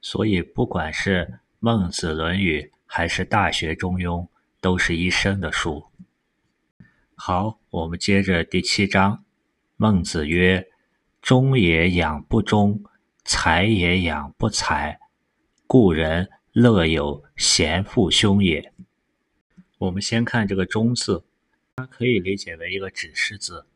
[0.02, 4.24] 所以，不管是孟子《论语》还是《大学》《中庸》，
[4.60, 5.86] 都是一生的书。
[7.14, 9.24] 好，我们接着第七章。
[9.78, 10.68] 孟子曰
[11.22, 12.84] ：“忠也养不忠，
[13.24, 15.00] 才也养不才，
[15.68, 18.74] 故人乐有贤父兄也。”
[19.78, 21.24] 我们先看这个“忠”字，
[21.76, 23.68] 它可以理解为一个指示字，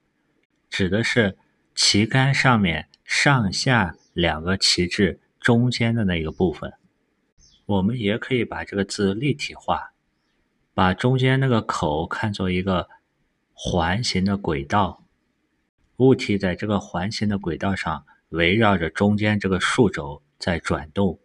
[0.69, 1.37] 指的是
[1.75, 6.73] 旗杆上面上下两个旗帜中间的那个部分。
[7.65, 9.93] 我们也可以把这个字立体化，
[10.73, 12.89] 把中间那个口看作一个
[13.53, 15.05] 环形的轨道，
[15.97, 21.19] 物体在这个环形的轨道上围绕着中间这个竖轴在转动。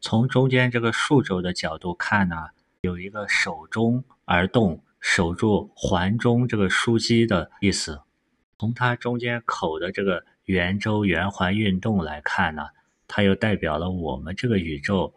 [0.00, 2.36] 从中间这个竖轴的角度看呢，
[2.80, 8.00] 有一个守中而动，守住环中这个枢机的意思。
[8.58, 12.68] 从它中间口的这个圆周圆环运动来看呢，
[13.06, 15.14] 它又代表了我们这个宇宙。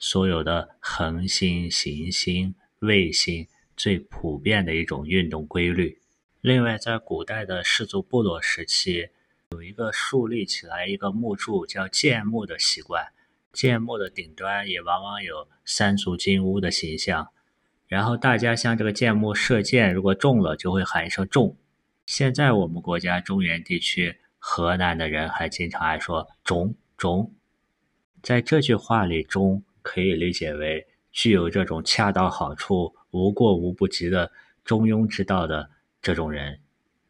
[0.00, 5.98] 所有的恒星、行星、卫星最普遍的一种运动规律。
[6.40, 9.08] 另外，在古代的氏族部落时期，
[9.50, 13.08] 有一个树立起来一个木柱叫箭木的习惯。
[13.52, 17.30] 箭木的顶端也往往有三足金乌的形象。
[17.88, 21.56] 然后大家向这个箭木射箭，如果中了，就会喊一声“中”。
[22.08, 27.34] 现在我们国家中原地区河南的人还经常爱说“中中”。
[28.24, 29.62] 在这句话里，“中”。
[29.82, 34.32] 可以理解为具有这种恰到好处、无过无不及的
[34.64, 36.60] 中庸之道的这种人，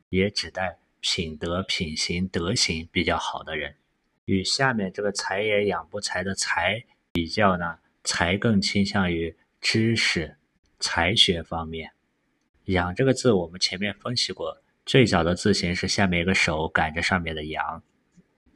[0.09, 3.77] 也指代品德、品行、德行比较好的人。
[4.25, 10.37] 与下面这个“才也养不才”的“才”比较呢，“才更倾向于知识、
[10.81, 11.93] 才学方面。
[12.65, 14.59] 养这个字，我们前面分析过，
[14.89, 17.83] 最早的字形是下面一个手赶着上面的羊，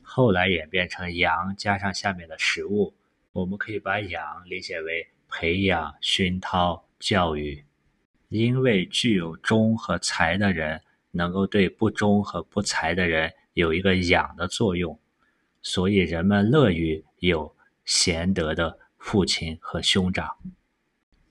[0.02, 2.94] 后来演变成羊加上下面的食物。
[3.32, 7.62] 我们可以把养理解为培养、熏陶、教育，
[8.30, 10.80] 因为具有忠和才的人，
[11.10, 14.98] 能够对不忠和不才的人有一个养的作用，
[15.60, 17.54] 所以人们乐于有
[17.84, 18.78] 贤德的。
[18.96, 20.36] 父亲和兄长，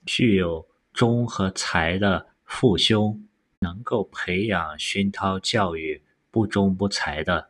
[0.06, 3.26] 具有忠和才的父兄，
[3.62, 6.01] 能够培养、熏陶、教育
[6.32, 7.49] 不忠不才的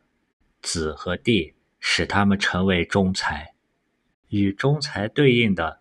[0.60, 3.54] 子和弟，使他们成为忠才。
[4.28, 5.80] 与忠才对应的，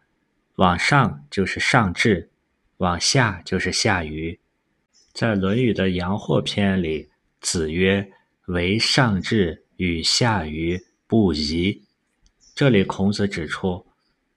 [0.55, 2.31] 往上就是上智，
[2.77, 4.39] 往下就是下愚。
[5.11, 7.09] 在《论语》的阳货篇里，
[7.41, 8.09] 子曰
[8.47, 11.83] ：“为上智与下愚不移。”
[12.55, 13.85] 这里孔子指出。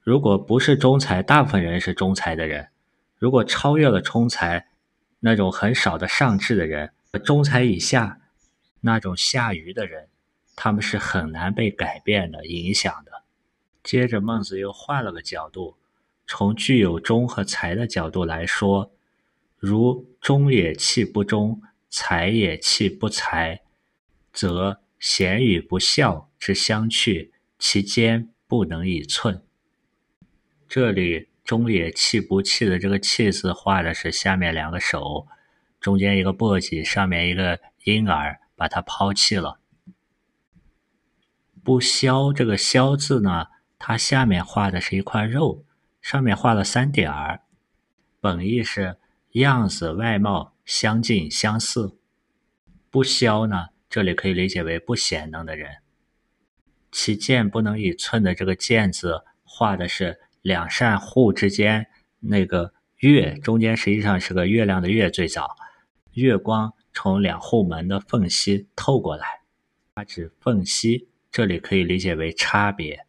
[0.02, 2.68] 如果不是中才，大部分人是中才的人。
[3.16, 4.66] 如果超越了中才，
[5.26, 6.92] 那种很少的上智的人，
[7.24, 8.20] 中才以下
[8.82, 10.10] 那种下愚的人，
[10.54, 13.22] 他们是很难被改变的、影响的。
[13.82, 15.78] 接着，孟子又换了个角度，
[16.26, 18.92] 从具有忠和才的角度来说，
[19.56, 23.62] 如忠也弃不忠，才也弃不才，
[24.30, 29.42] 则贤与不孝之相去，其间不能以寸。
[30.68, 35.28] 这里“中也弃不弃”的这个“弃”字画的是下面两个手，
[35.78, 39.60] 中间一个簸箕，上面一个婴儿，把它抛弃了。
[41.62, 45.64] 不肖这个“肖”字呢，它下面画的是一块肉，
[46.00, 47.42] 上面画了三点儿，
[48.20, 48.96] 本意是
[49.32, 51.98] 样子外貌相近相似。
[52.90, 55.76] 不肖呢，这里可以理解为不贤能的人。
[56.90, 60.20] 其剑不能以寸的这个“剑”字画的是。
[60.44, 61.86] 两扇户之间
[62.20, 65.56] 那个月中间实际上是个月亮的月，最早
[66.12, 69.24] 月光从两户门的缝隙透过来，
[69.94, 73.06] 它指缝隙，这里可以理解为差别，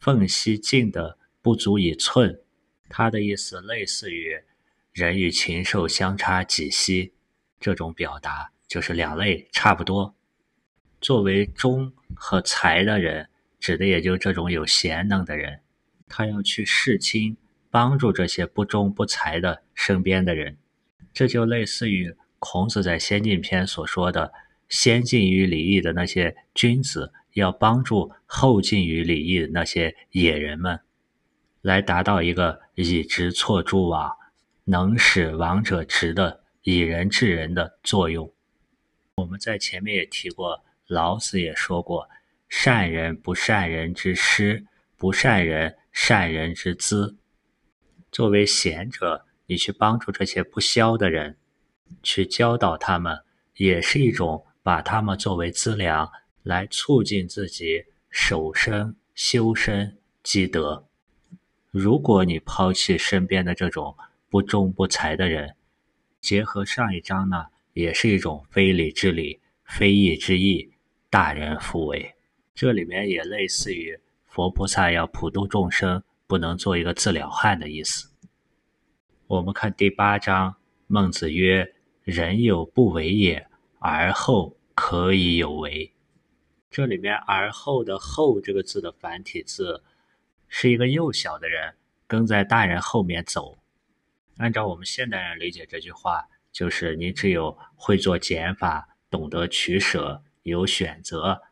[0.00, 2.40] 缝隙近的不足以寸，
[2.88, 4.34] 它的意思类似于
[4.94, 7.12] 人与禽兽相差几息，
[7.60, 10.14] 这种表达就是两类差不多。
[10.98, 13.28] 作为忠和才的人，
[13.60, 15.61] 指的也就这种有贤能的人。
[16.14, 17.38] 他要去侍亲，
[17.70, 20.58] 帮助这些不忠不才的身边的人，
[21.10, 24.30] 这就类似于孔子在《先进篇》所说的
[24.68, 30.80] “先进于礼义的那些君子，要帮助后进于礼义的那些野人们，
[31.62, 34.14] 来达到一个以直错诸枉，
[34.64, 38.30] 能使亡者直的以人治人的作用。”
[39.16, 42.06] 我们在前面也提过，老子也说过
[42.50, 44.66] ：“善人不善人之师，
[44.98, 47.16] 不善人。”善人之资，
[48.10, 51.36] 作为贤者，你去帮助这些不肖的人，
[52.02, 53.22] 去教导他们，
[53.56, 56.10] 也是一种把他们作为资粮，
[56.42, 60.88] 来促进自己守身、修身、积德。
[61.70, 63.96] 如果你抛弃身边的这种
[64.30, 65.54] 不忠不才的人，
[66.20, 70.72] 结合上一章呢，也是一种非礼之礼、非义之义，
[71.10, 72.14] 大人复为。
[72.54, 73.98] 这里面也类似于。
[74.32, 78.08] 佛菩萨要普度众生，不能做一个自了汉的意思。
[79.26, 80.56] 我们看第八章，
[80.86, 83.46] 孟子曰：“人有不为也，
[83.78, 85.92] 而后可以有为。”
[86.72, 89.82] 这里面“而后”的“后”这个字的繁体字，
[90.48, 91.74] 是一个幼小的人
[92.06, 93.58] 跟在大人后面走。
[94.38, 101.42] 按照我们现代人理解这句话，就是你只有会做减法，懂得取舍，有选择。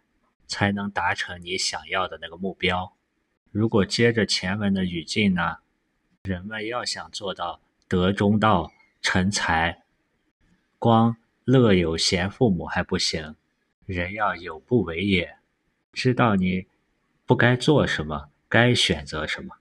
[0.50, 2.92] 才能达成你想要的那个目标。
[3.52, 5.58] 如果接着前文的语境呢？
[6.24, 8.70] 人们要想做到德中道、
[9.00, 9.84] 成才，
[10.78, 13.36] 光乐有贤父母还不行，
[13.86, 15.38] 人要有不为也，
[15.94, 16.66] 知道你
[17.24, 19.56] 不该做什么，该选择什么。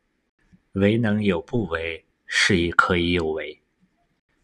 [0.73, 3.61] 唯能有不为，是以可以有为。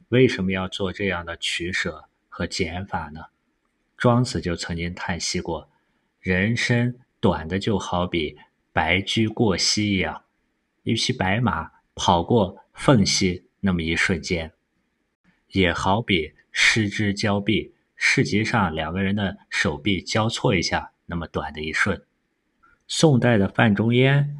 [0.09, 3.25] 为什么要做这样的取舍和减法呢？
[3.97, 5.69] 庄子就曾经叹息过。
[6.25, 8.35] 人生短的就好比
[8.73, 10.23] 白驹过隙一样，
[10.81, 14.51] 一匹白马跑过缝隙那么一瞬间，
[15.49, 22.03] 也好比失之交臂，市集上两个人的手臂交错一下那么短的一瞬。
[22.87, 24.35] 宋代的范仲淹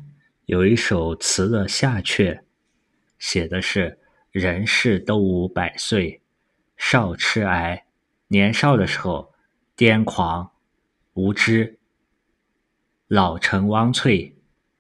[0.47, 2.41] 有一首词的下阙，
[3.19, 3.99] 写的是：
[4.31, 6.19] 人世都无百岁，
[6.75, 7.85] 少痴癌。
[8.29, 9.31] 年少的时候
[9.77, 10.49] 癫狂。
[11.15, 11.79] 无知，
[13.07, 14.33] 老成汪翠；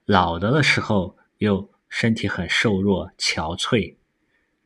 [0.03, 3.95] 老了的时候又身体很瘦弱憔悴，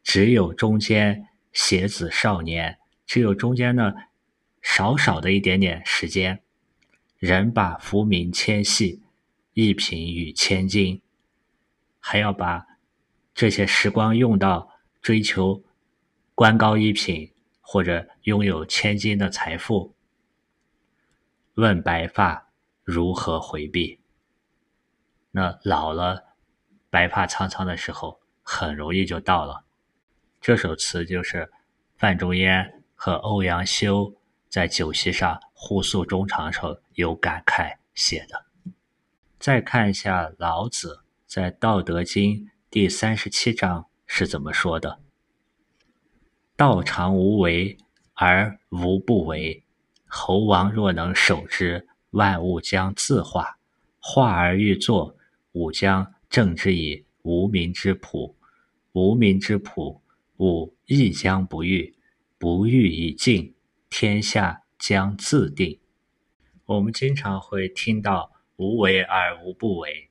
[0.02, 3.94] 只有中间写子少年，只有中间呢
[4.64, 6.42] 少少的一点点时间，
[7.20, 9.04] 人把浮名千系，
[9.54, 11.04] 一品与千金，
[12.00, 12.66] 还要把
[13.36, 14.72] 这些时光用到
[15.04, 15.64] 追求
[16.34, 19.94] 官高一品或者拥有千金的财富。
[21.60, 22.53] 问白发
[22.86, 23.99] 如何回避？
[25.32, 26.38] 那老了，
[26.89, 29.66] 白发苍苍的时候，很容易就到了。
[30.39, 31.51] 这首词就是
[31.97, 34.16] 范仲淹和欧阳修
[34.47, 38.45] 在酒席上互诉衷肠时候有感慨写的。
[39.38, 45.01] 再看一下老子在《道德经》第三十七章是怎么说的
[46.55, 47.78] ：“道常无为
[48.14, 49.66] 而无不为，
[50.10, 53.57] 猴王若能守之，万物将自化。
[53.99, 55.16] 化而欲作。”
[55.53, 58.36] 吾将正之以无名之朴，
[58.91, 59.99] 无名之朴，
[60.38, 61.95] 吾亦将不欲。
[62.38, 63.55] 不欲以静，
[63.89, 65.80] 天下将自定。
[66.66, 70.10] 我们经常会听到“无为而无不为”。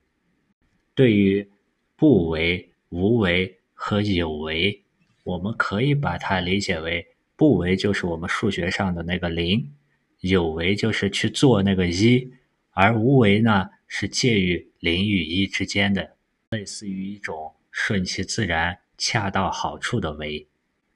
[0.93, 1.49] 对于
[1.95, 4.83] 不为、无为和有为，
[5.23, 9.73] 我们可以把它理解为：不为就是我们数学上的那个零，
[10.19, 12.31] 有为就是去做那个一，
[12.71, 13.69] 而无为呢？
[13.91, 16.15] 是介于零与一之间的，
[16.51, 20.47] 类似于一种顺其自然、恰到好处的为。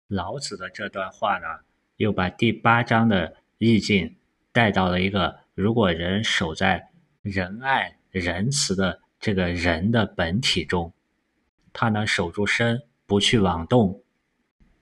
[0.07, 1.47] 老子的这段话呢，
[1.97, 4.15] 又把第八章的意境
[4.51, 6.91] 带到了一个：如果人守在
[7.24, 10.93] 仁爱、仁慈的这个人的本体中，
[11.74, 14.03] 他能守住身，不去妄动，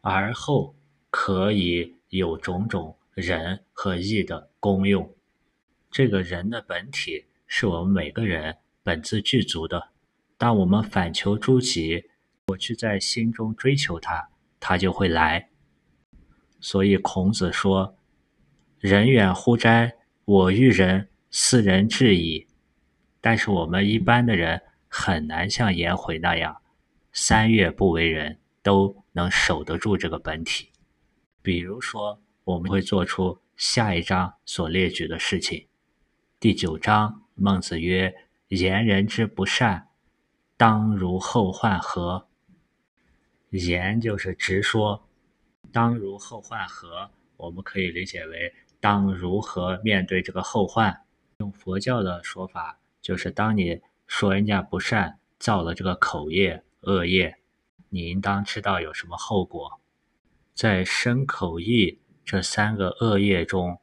[0.01, 0.75] 而后
[1.09, 5.15] 可以有种种仁和义的功用。
[5.89, 7.25] 这个人的本体。
[7.53, 9.89] 是我们每个人本自具足的。
[10.37, 12.05] 当我们反求诸己，
[12.47, 15.49] 我去在心中追求它，它就会来。
[16.61, 17.97] 所以孔子说
[18.79, 19.93] ：“人远乎哉？
[20.23, 22.47] 我欲人，斯人至矣。”
[23.19, 26.61] 但是我们一般的人很难像颜回那样，
[27.11, 30.69] 三月不为人，都能守得住这个本体。
[31.41, 35.67] 比如说，我们会做出下一章所列举的事情。
[36.39, 37.19] 第九章。
[37.33, 38.13] 孟子曰
[38.49, 39.87] ：“言人之不善，
[40.57, 42.27] 当如后患何？”
[43.49, 45.07] 言就是直说，
[45.71, 47.09] 当如后患何？
[47.37, 51.01] 我们可以理解为当如何面对这个后患。
[51.39, 57.37] 用佛教的说法，就是当你说人家不善，造了这个口业恶业，
[57.89, 59.81] 你应当知道有什么后果。
[60.53, 63.79] 在身口意这三个恶业中，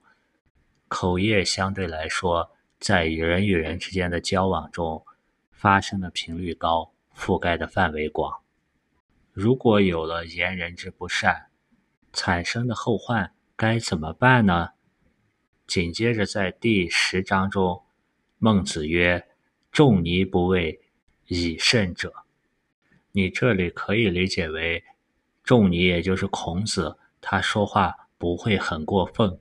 [0.89, 2.51] 口业相对来说。
[2.81, 5.05] 在人与人之间的交往中，
[5.51, 8.41] 发生的频率高，覆盖的范围广。
[9.33, 11.49] 如果有了言人之不善，
[12.13, 14.71] 产生的后患该怎么办呢？
[15.67, 17.83] 紧接着在第十章中，
[18.39, 19.27] 孟子曰
[19.73, 20.81] ：“仲尼不畏
[21.27, 22.13] 以慎者。”
[23.11, 24.85] 你这里可以理解为，
[25.43, 29.41] 仲尼也就是孔子，他说话不会很过分。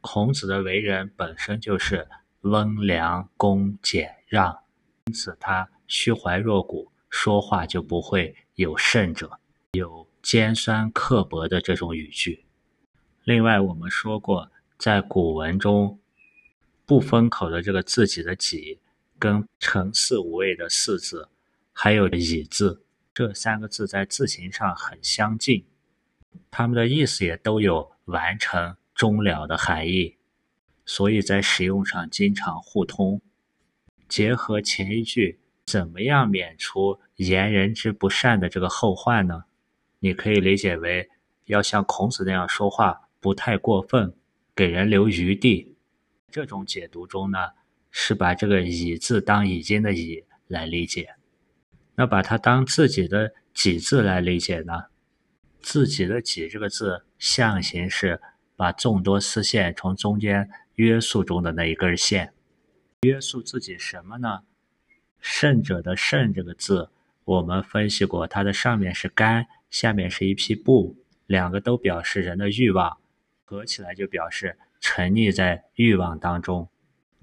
[0.00, 2.06] 孔子的为人本身就是。
[2.44, 4.54] 温良恭俭让，
[5.06, 9.38] 因此他虚怀若谷，说话就不会有甚者，
[9.72, 12.44] 有尖酸刻薄的这种语句。
[13.22, 15.98] 另外，我们说过，在古文中，
[16.84, 18.78] 不封口的这个自己的“己”，
[19.18, 21.30] 跟成四无畏的“四”字，
[21.72, 22.84] 还有“以”字，
[23.14, 25.64] 这三个字在字形上很相近，
[26.50, 30.16] 它们的意思也都有完成、终了的含义。
[30.86, 33.20] 所以在使用上经常互通。
[34.08, 39.44] 结合前一句，怎么样免除言人之不善的这个后患呢？
[40.00, 41.08] 你可以理解为，
[41.46, 44.14] 要像孔子那样说话，不太过分，
[44.54, 45.74] 给人留余地。
[46.30, 47.38] 这种解读中呢，
[47.90, 51.14] 是把这个“已”字当已经的“已”来理解。
[51.94, 54.84] 那把它当自己的“己”字来理解呢？
[55.64, 58.20] 自己的“己”这个字象形是
[58.54, 60.48] 把众多丝线从中间。
[60.76, 62.34] 约束中的那一根线，
[63.02, 64.40] 约束自己什么呢？
[65.20, 66.90] 圣者的“圣”这个字，
[67.24, 70.96] 我们分析过，它的上面是干，下面是一匹布，
[71.26, 72.98] 两个都表示人的欲望，
[73.44, 76.68] 合起来就表示沉溺在欲望当中。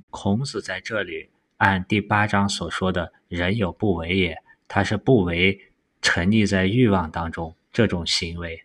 [0.09, 4.37] 孔子在这里按第八章所说的“人有不为也”，
[4.69, 8.61] 他是不为沉溺在欲望当中这种行为，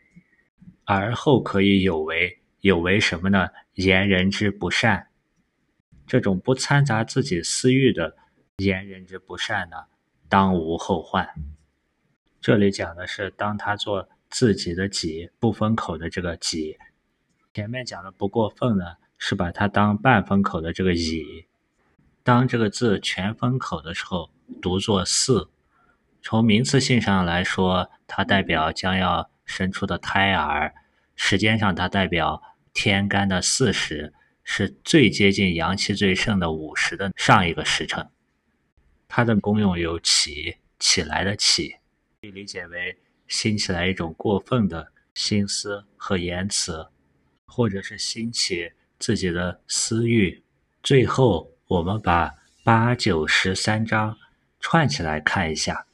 [0.84, 2.38] 而后可以有为。
[2.62, 3.50] 有为什么呢？
[3.74, 5.06] 言人之不善，
[6.04, 8.16] 这种不掺杂自己私欲的
[8.56, 9.76] 言人之不善呢，
[10.28, 11.28] 当无后患。
[12.40, 16.76] 这里讲的是当他做自己的己不封口的这个己，
[17.54, 21.46] 前面讲的不过分呢，是把它当半封口的这个乙。
[22.24, 24.28] 当这个字全封口的时候，
[24.60, 25.48] 读作四。
[26.28, 30.72] 从名词性上来说，它代表将要生出的胎儿；
[31.14, 32.42] 时间上，它代表
[32.74, 34.12] 天干的巳时，
[34.42, 38.10] 是最接近阳气最盛的午时的上一个时辰。
[39.06, 41.76] 它的功用有起起来的起，
[42.20, 42.98] 可以理解为
[43.28, 46.88] 兴起来一种过分的心思和言辞，
[47.44, 50.42] 或者是兴起自己的私欲。
[50.82, 54.18] 最后，我们把八九十三章
[54.58, 55.86] 串起来看一下。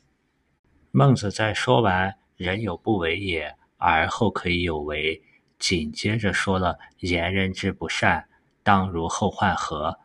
[0.94, 5.22] 孟子在说完“人有不为也，而后可以有为”，
[5.58, 8.28] 紧接着说了“言人之不善，
[8.62, 9.98] 当如后患何”，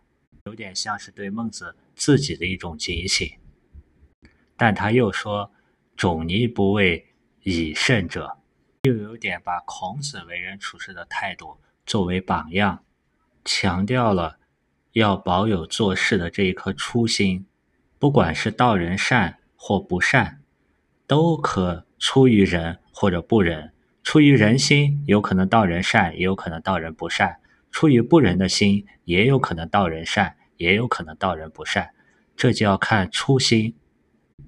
[0.48, 3.30] 有点像是对孟子自己的一种警醒。
[4.56, 5.52] 但他又说
[5.98, 7.06] “种尼不为
[7.44, 8.38] 以圣者”，
[8.88, 12.86] 又有点把孔子为人处事的态度作为榜样，
[13.44, 14.40] 强调了
[14.94, 17.46] 要保有做事的这一颗初心，
[18.00, 20.42] 不管是道人善或不善。
[21.08, 23.72] 都可出于人或者不仁，
[24.04, 27.40] 出于人心有可能道人善，也有可能道人不善；
[27.72, 31.92] 出于不仁的心，也有可能道人善，也有可能道人不善。
[32.36, 33.76] 这就要看初心。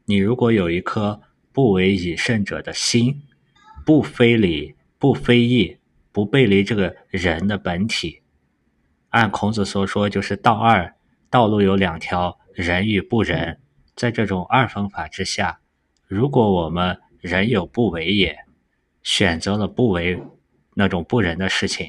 [0.06, 1.22] 你如果有一颗
[1.54, 3.24] 不为以圣者的心，
[3.86, 5.78] 不非礼，不非义，
[6.12, 8.22] 不背离这个人的本体，
[9.10, 10.94] 按孔子所说，就是道二，
[11.30, 13.60] 道路有两条，仁与不仁。
[13.96, 15.62] 在这种二分法之下。
[16.10, 18.36] 如果我们人有不为也，
[19.04, 20.20] 选择了不为
[20.74, 21.88] 那种不仁的事情，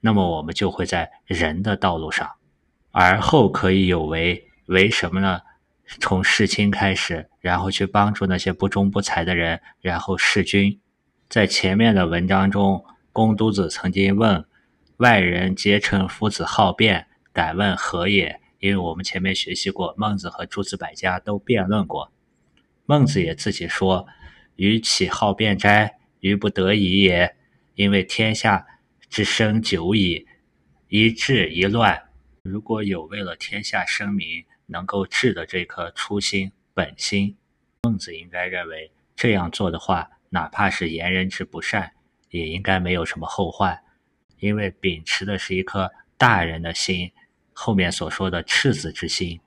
[0.00, 2.32] 那么我们就会在仁的道路上，
[2.90, 4.46] 而后可以有为。
[4.66, 5.40] 为什么呢？
[6.00, 10.78] 从弑亲开始，然后去帮助那些不忠不才的人，然后弑君。
[11.30, 14.44] 在前面的文章中，公都子曾经问
[14.98, 18.38] 外人皆称夫子好辩，敢问何也？
[18.58, 22.11] 因为我们前面学习过，孟子和诸子百家都辩论过。
[22.92, 24.06] 孟子也自己说
[24.56, 25.98] ：“予岂好辩哉？
[26.20, 27.34] 予不得已也。
[27.74, 28.66] 因为天下
[29.08, 30.26] 之生久矣，
[30.88, 32.10] 一治一乱。
[32.42, 37.34] 如果有为了天下生民能够治的这颗初心本心，
[37.84, 41.94] 孟子应该认为这样做的话，哪怕是言人之不善，
[42.28, 43.82] 也应该没有什么后患，
[44.38, 47.10] 因为秉持的是一颗大人的心。
[47.54, 49.40] 后面所说的赤子之心，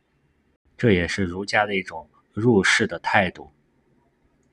[0.76, 3.52] 这也是儒家的一种。”入世的态度。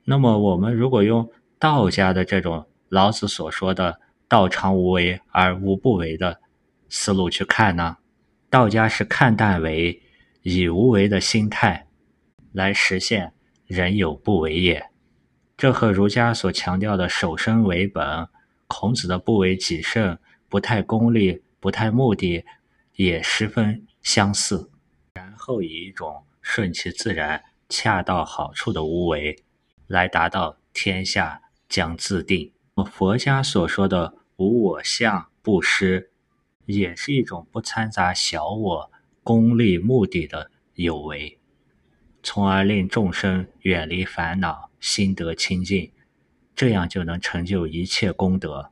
[0.05, 1.29] 那么，我们如果用
[1.59, 6.39] 道家的这种老子所说的“道常无为而无不为”的
[6.89, 7.97] 思路去看呢？
[8.49, 10.01] 道家是看淡为，
[10.41, 11.87] 以无为的心态
[12.51, 13.33] 来实现
[13.65, 14.89] 人有不为也。
[15.55, 18.27] 这和儒家所强调的守身为本，
[18.67, 20.17] 孔子的不为己胜，
[20.49, 22.43] 不太功利，不太目的，
[22.95, 24.69] 也十分相似。
[25.13, 27.41] 然后以一种顺其自然。
[27.75, 29.35] 恰到好处的无为，
[29.87, 32.53] 来达到天下将自定。
[32.85, 36.11] 佛家所说的无我相不施，
[36.67, 38.91] 也是一种不掺杂小我、
[39.23, 41.39] 功利目的的有为，
[42.21, 45.91] 从而令众生远离烦恼，心得清净，
[46.55, 48.69] 这样就能成就一切功德。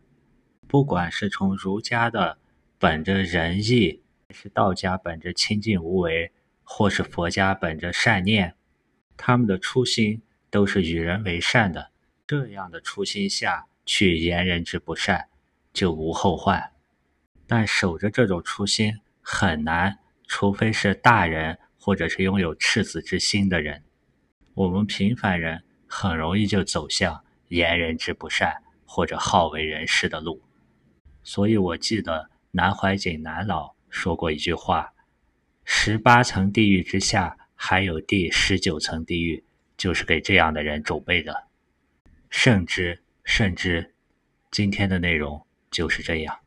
[0.67, 2.37] 不管是从儒家的
[2.77, 6.31] 本着仁义，还是道家本着清净无为，
[6.61, 8.53] 或是佛家本着善念。
[9.23, 11.91] 他们的初心都是与人为善的，
[12.25, 15.27] 这样的初心下去言人之不善，
[15.71, 16.71] 就无后患。
[17.45, 23.83] 但守着这种初心很难，除非是大人或者是拥有赤子之心的人。
[24.55, 30.41] 我们平凡人很容易就走向言人之不善或者好为人师的路。
[31.21, 34.93] 所以我记得南怀瑾南老说过一句话：
[35.63, 37.37] 十八层地狱之下。
[37.63, 39.43] 还有第十九层地狱，
[39.77, 41.47] 就是给这样的人准备的。
[42.31, 43.93] 甚至，甚至，
[44.49, 46.39] 今天的内容就是这样。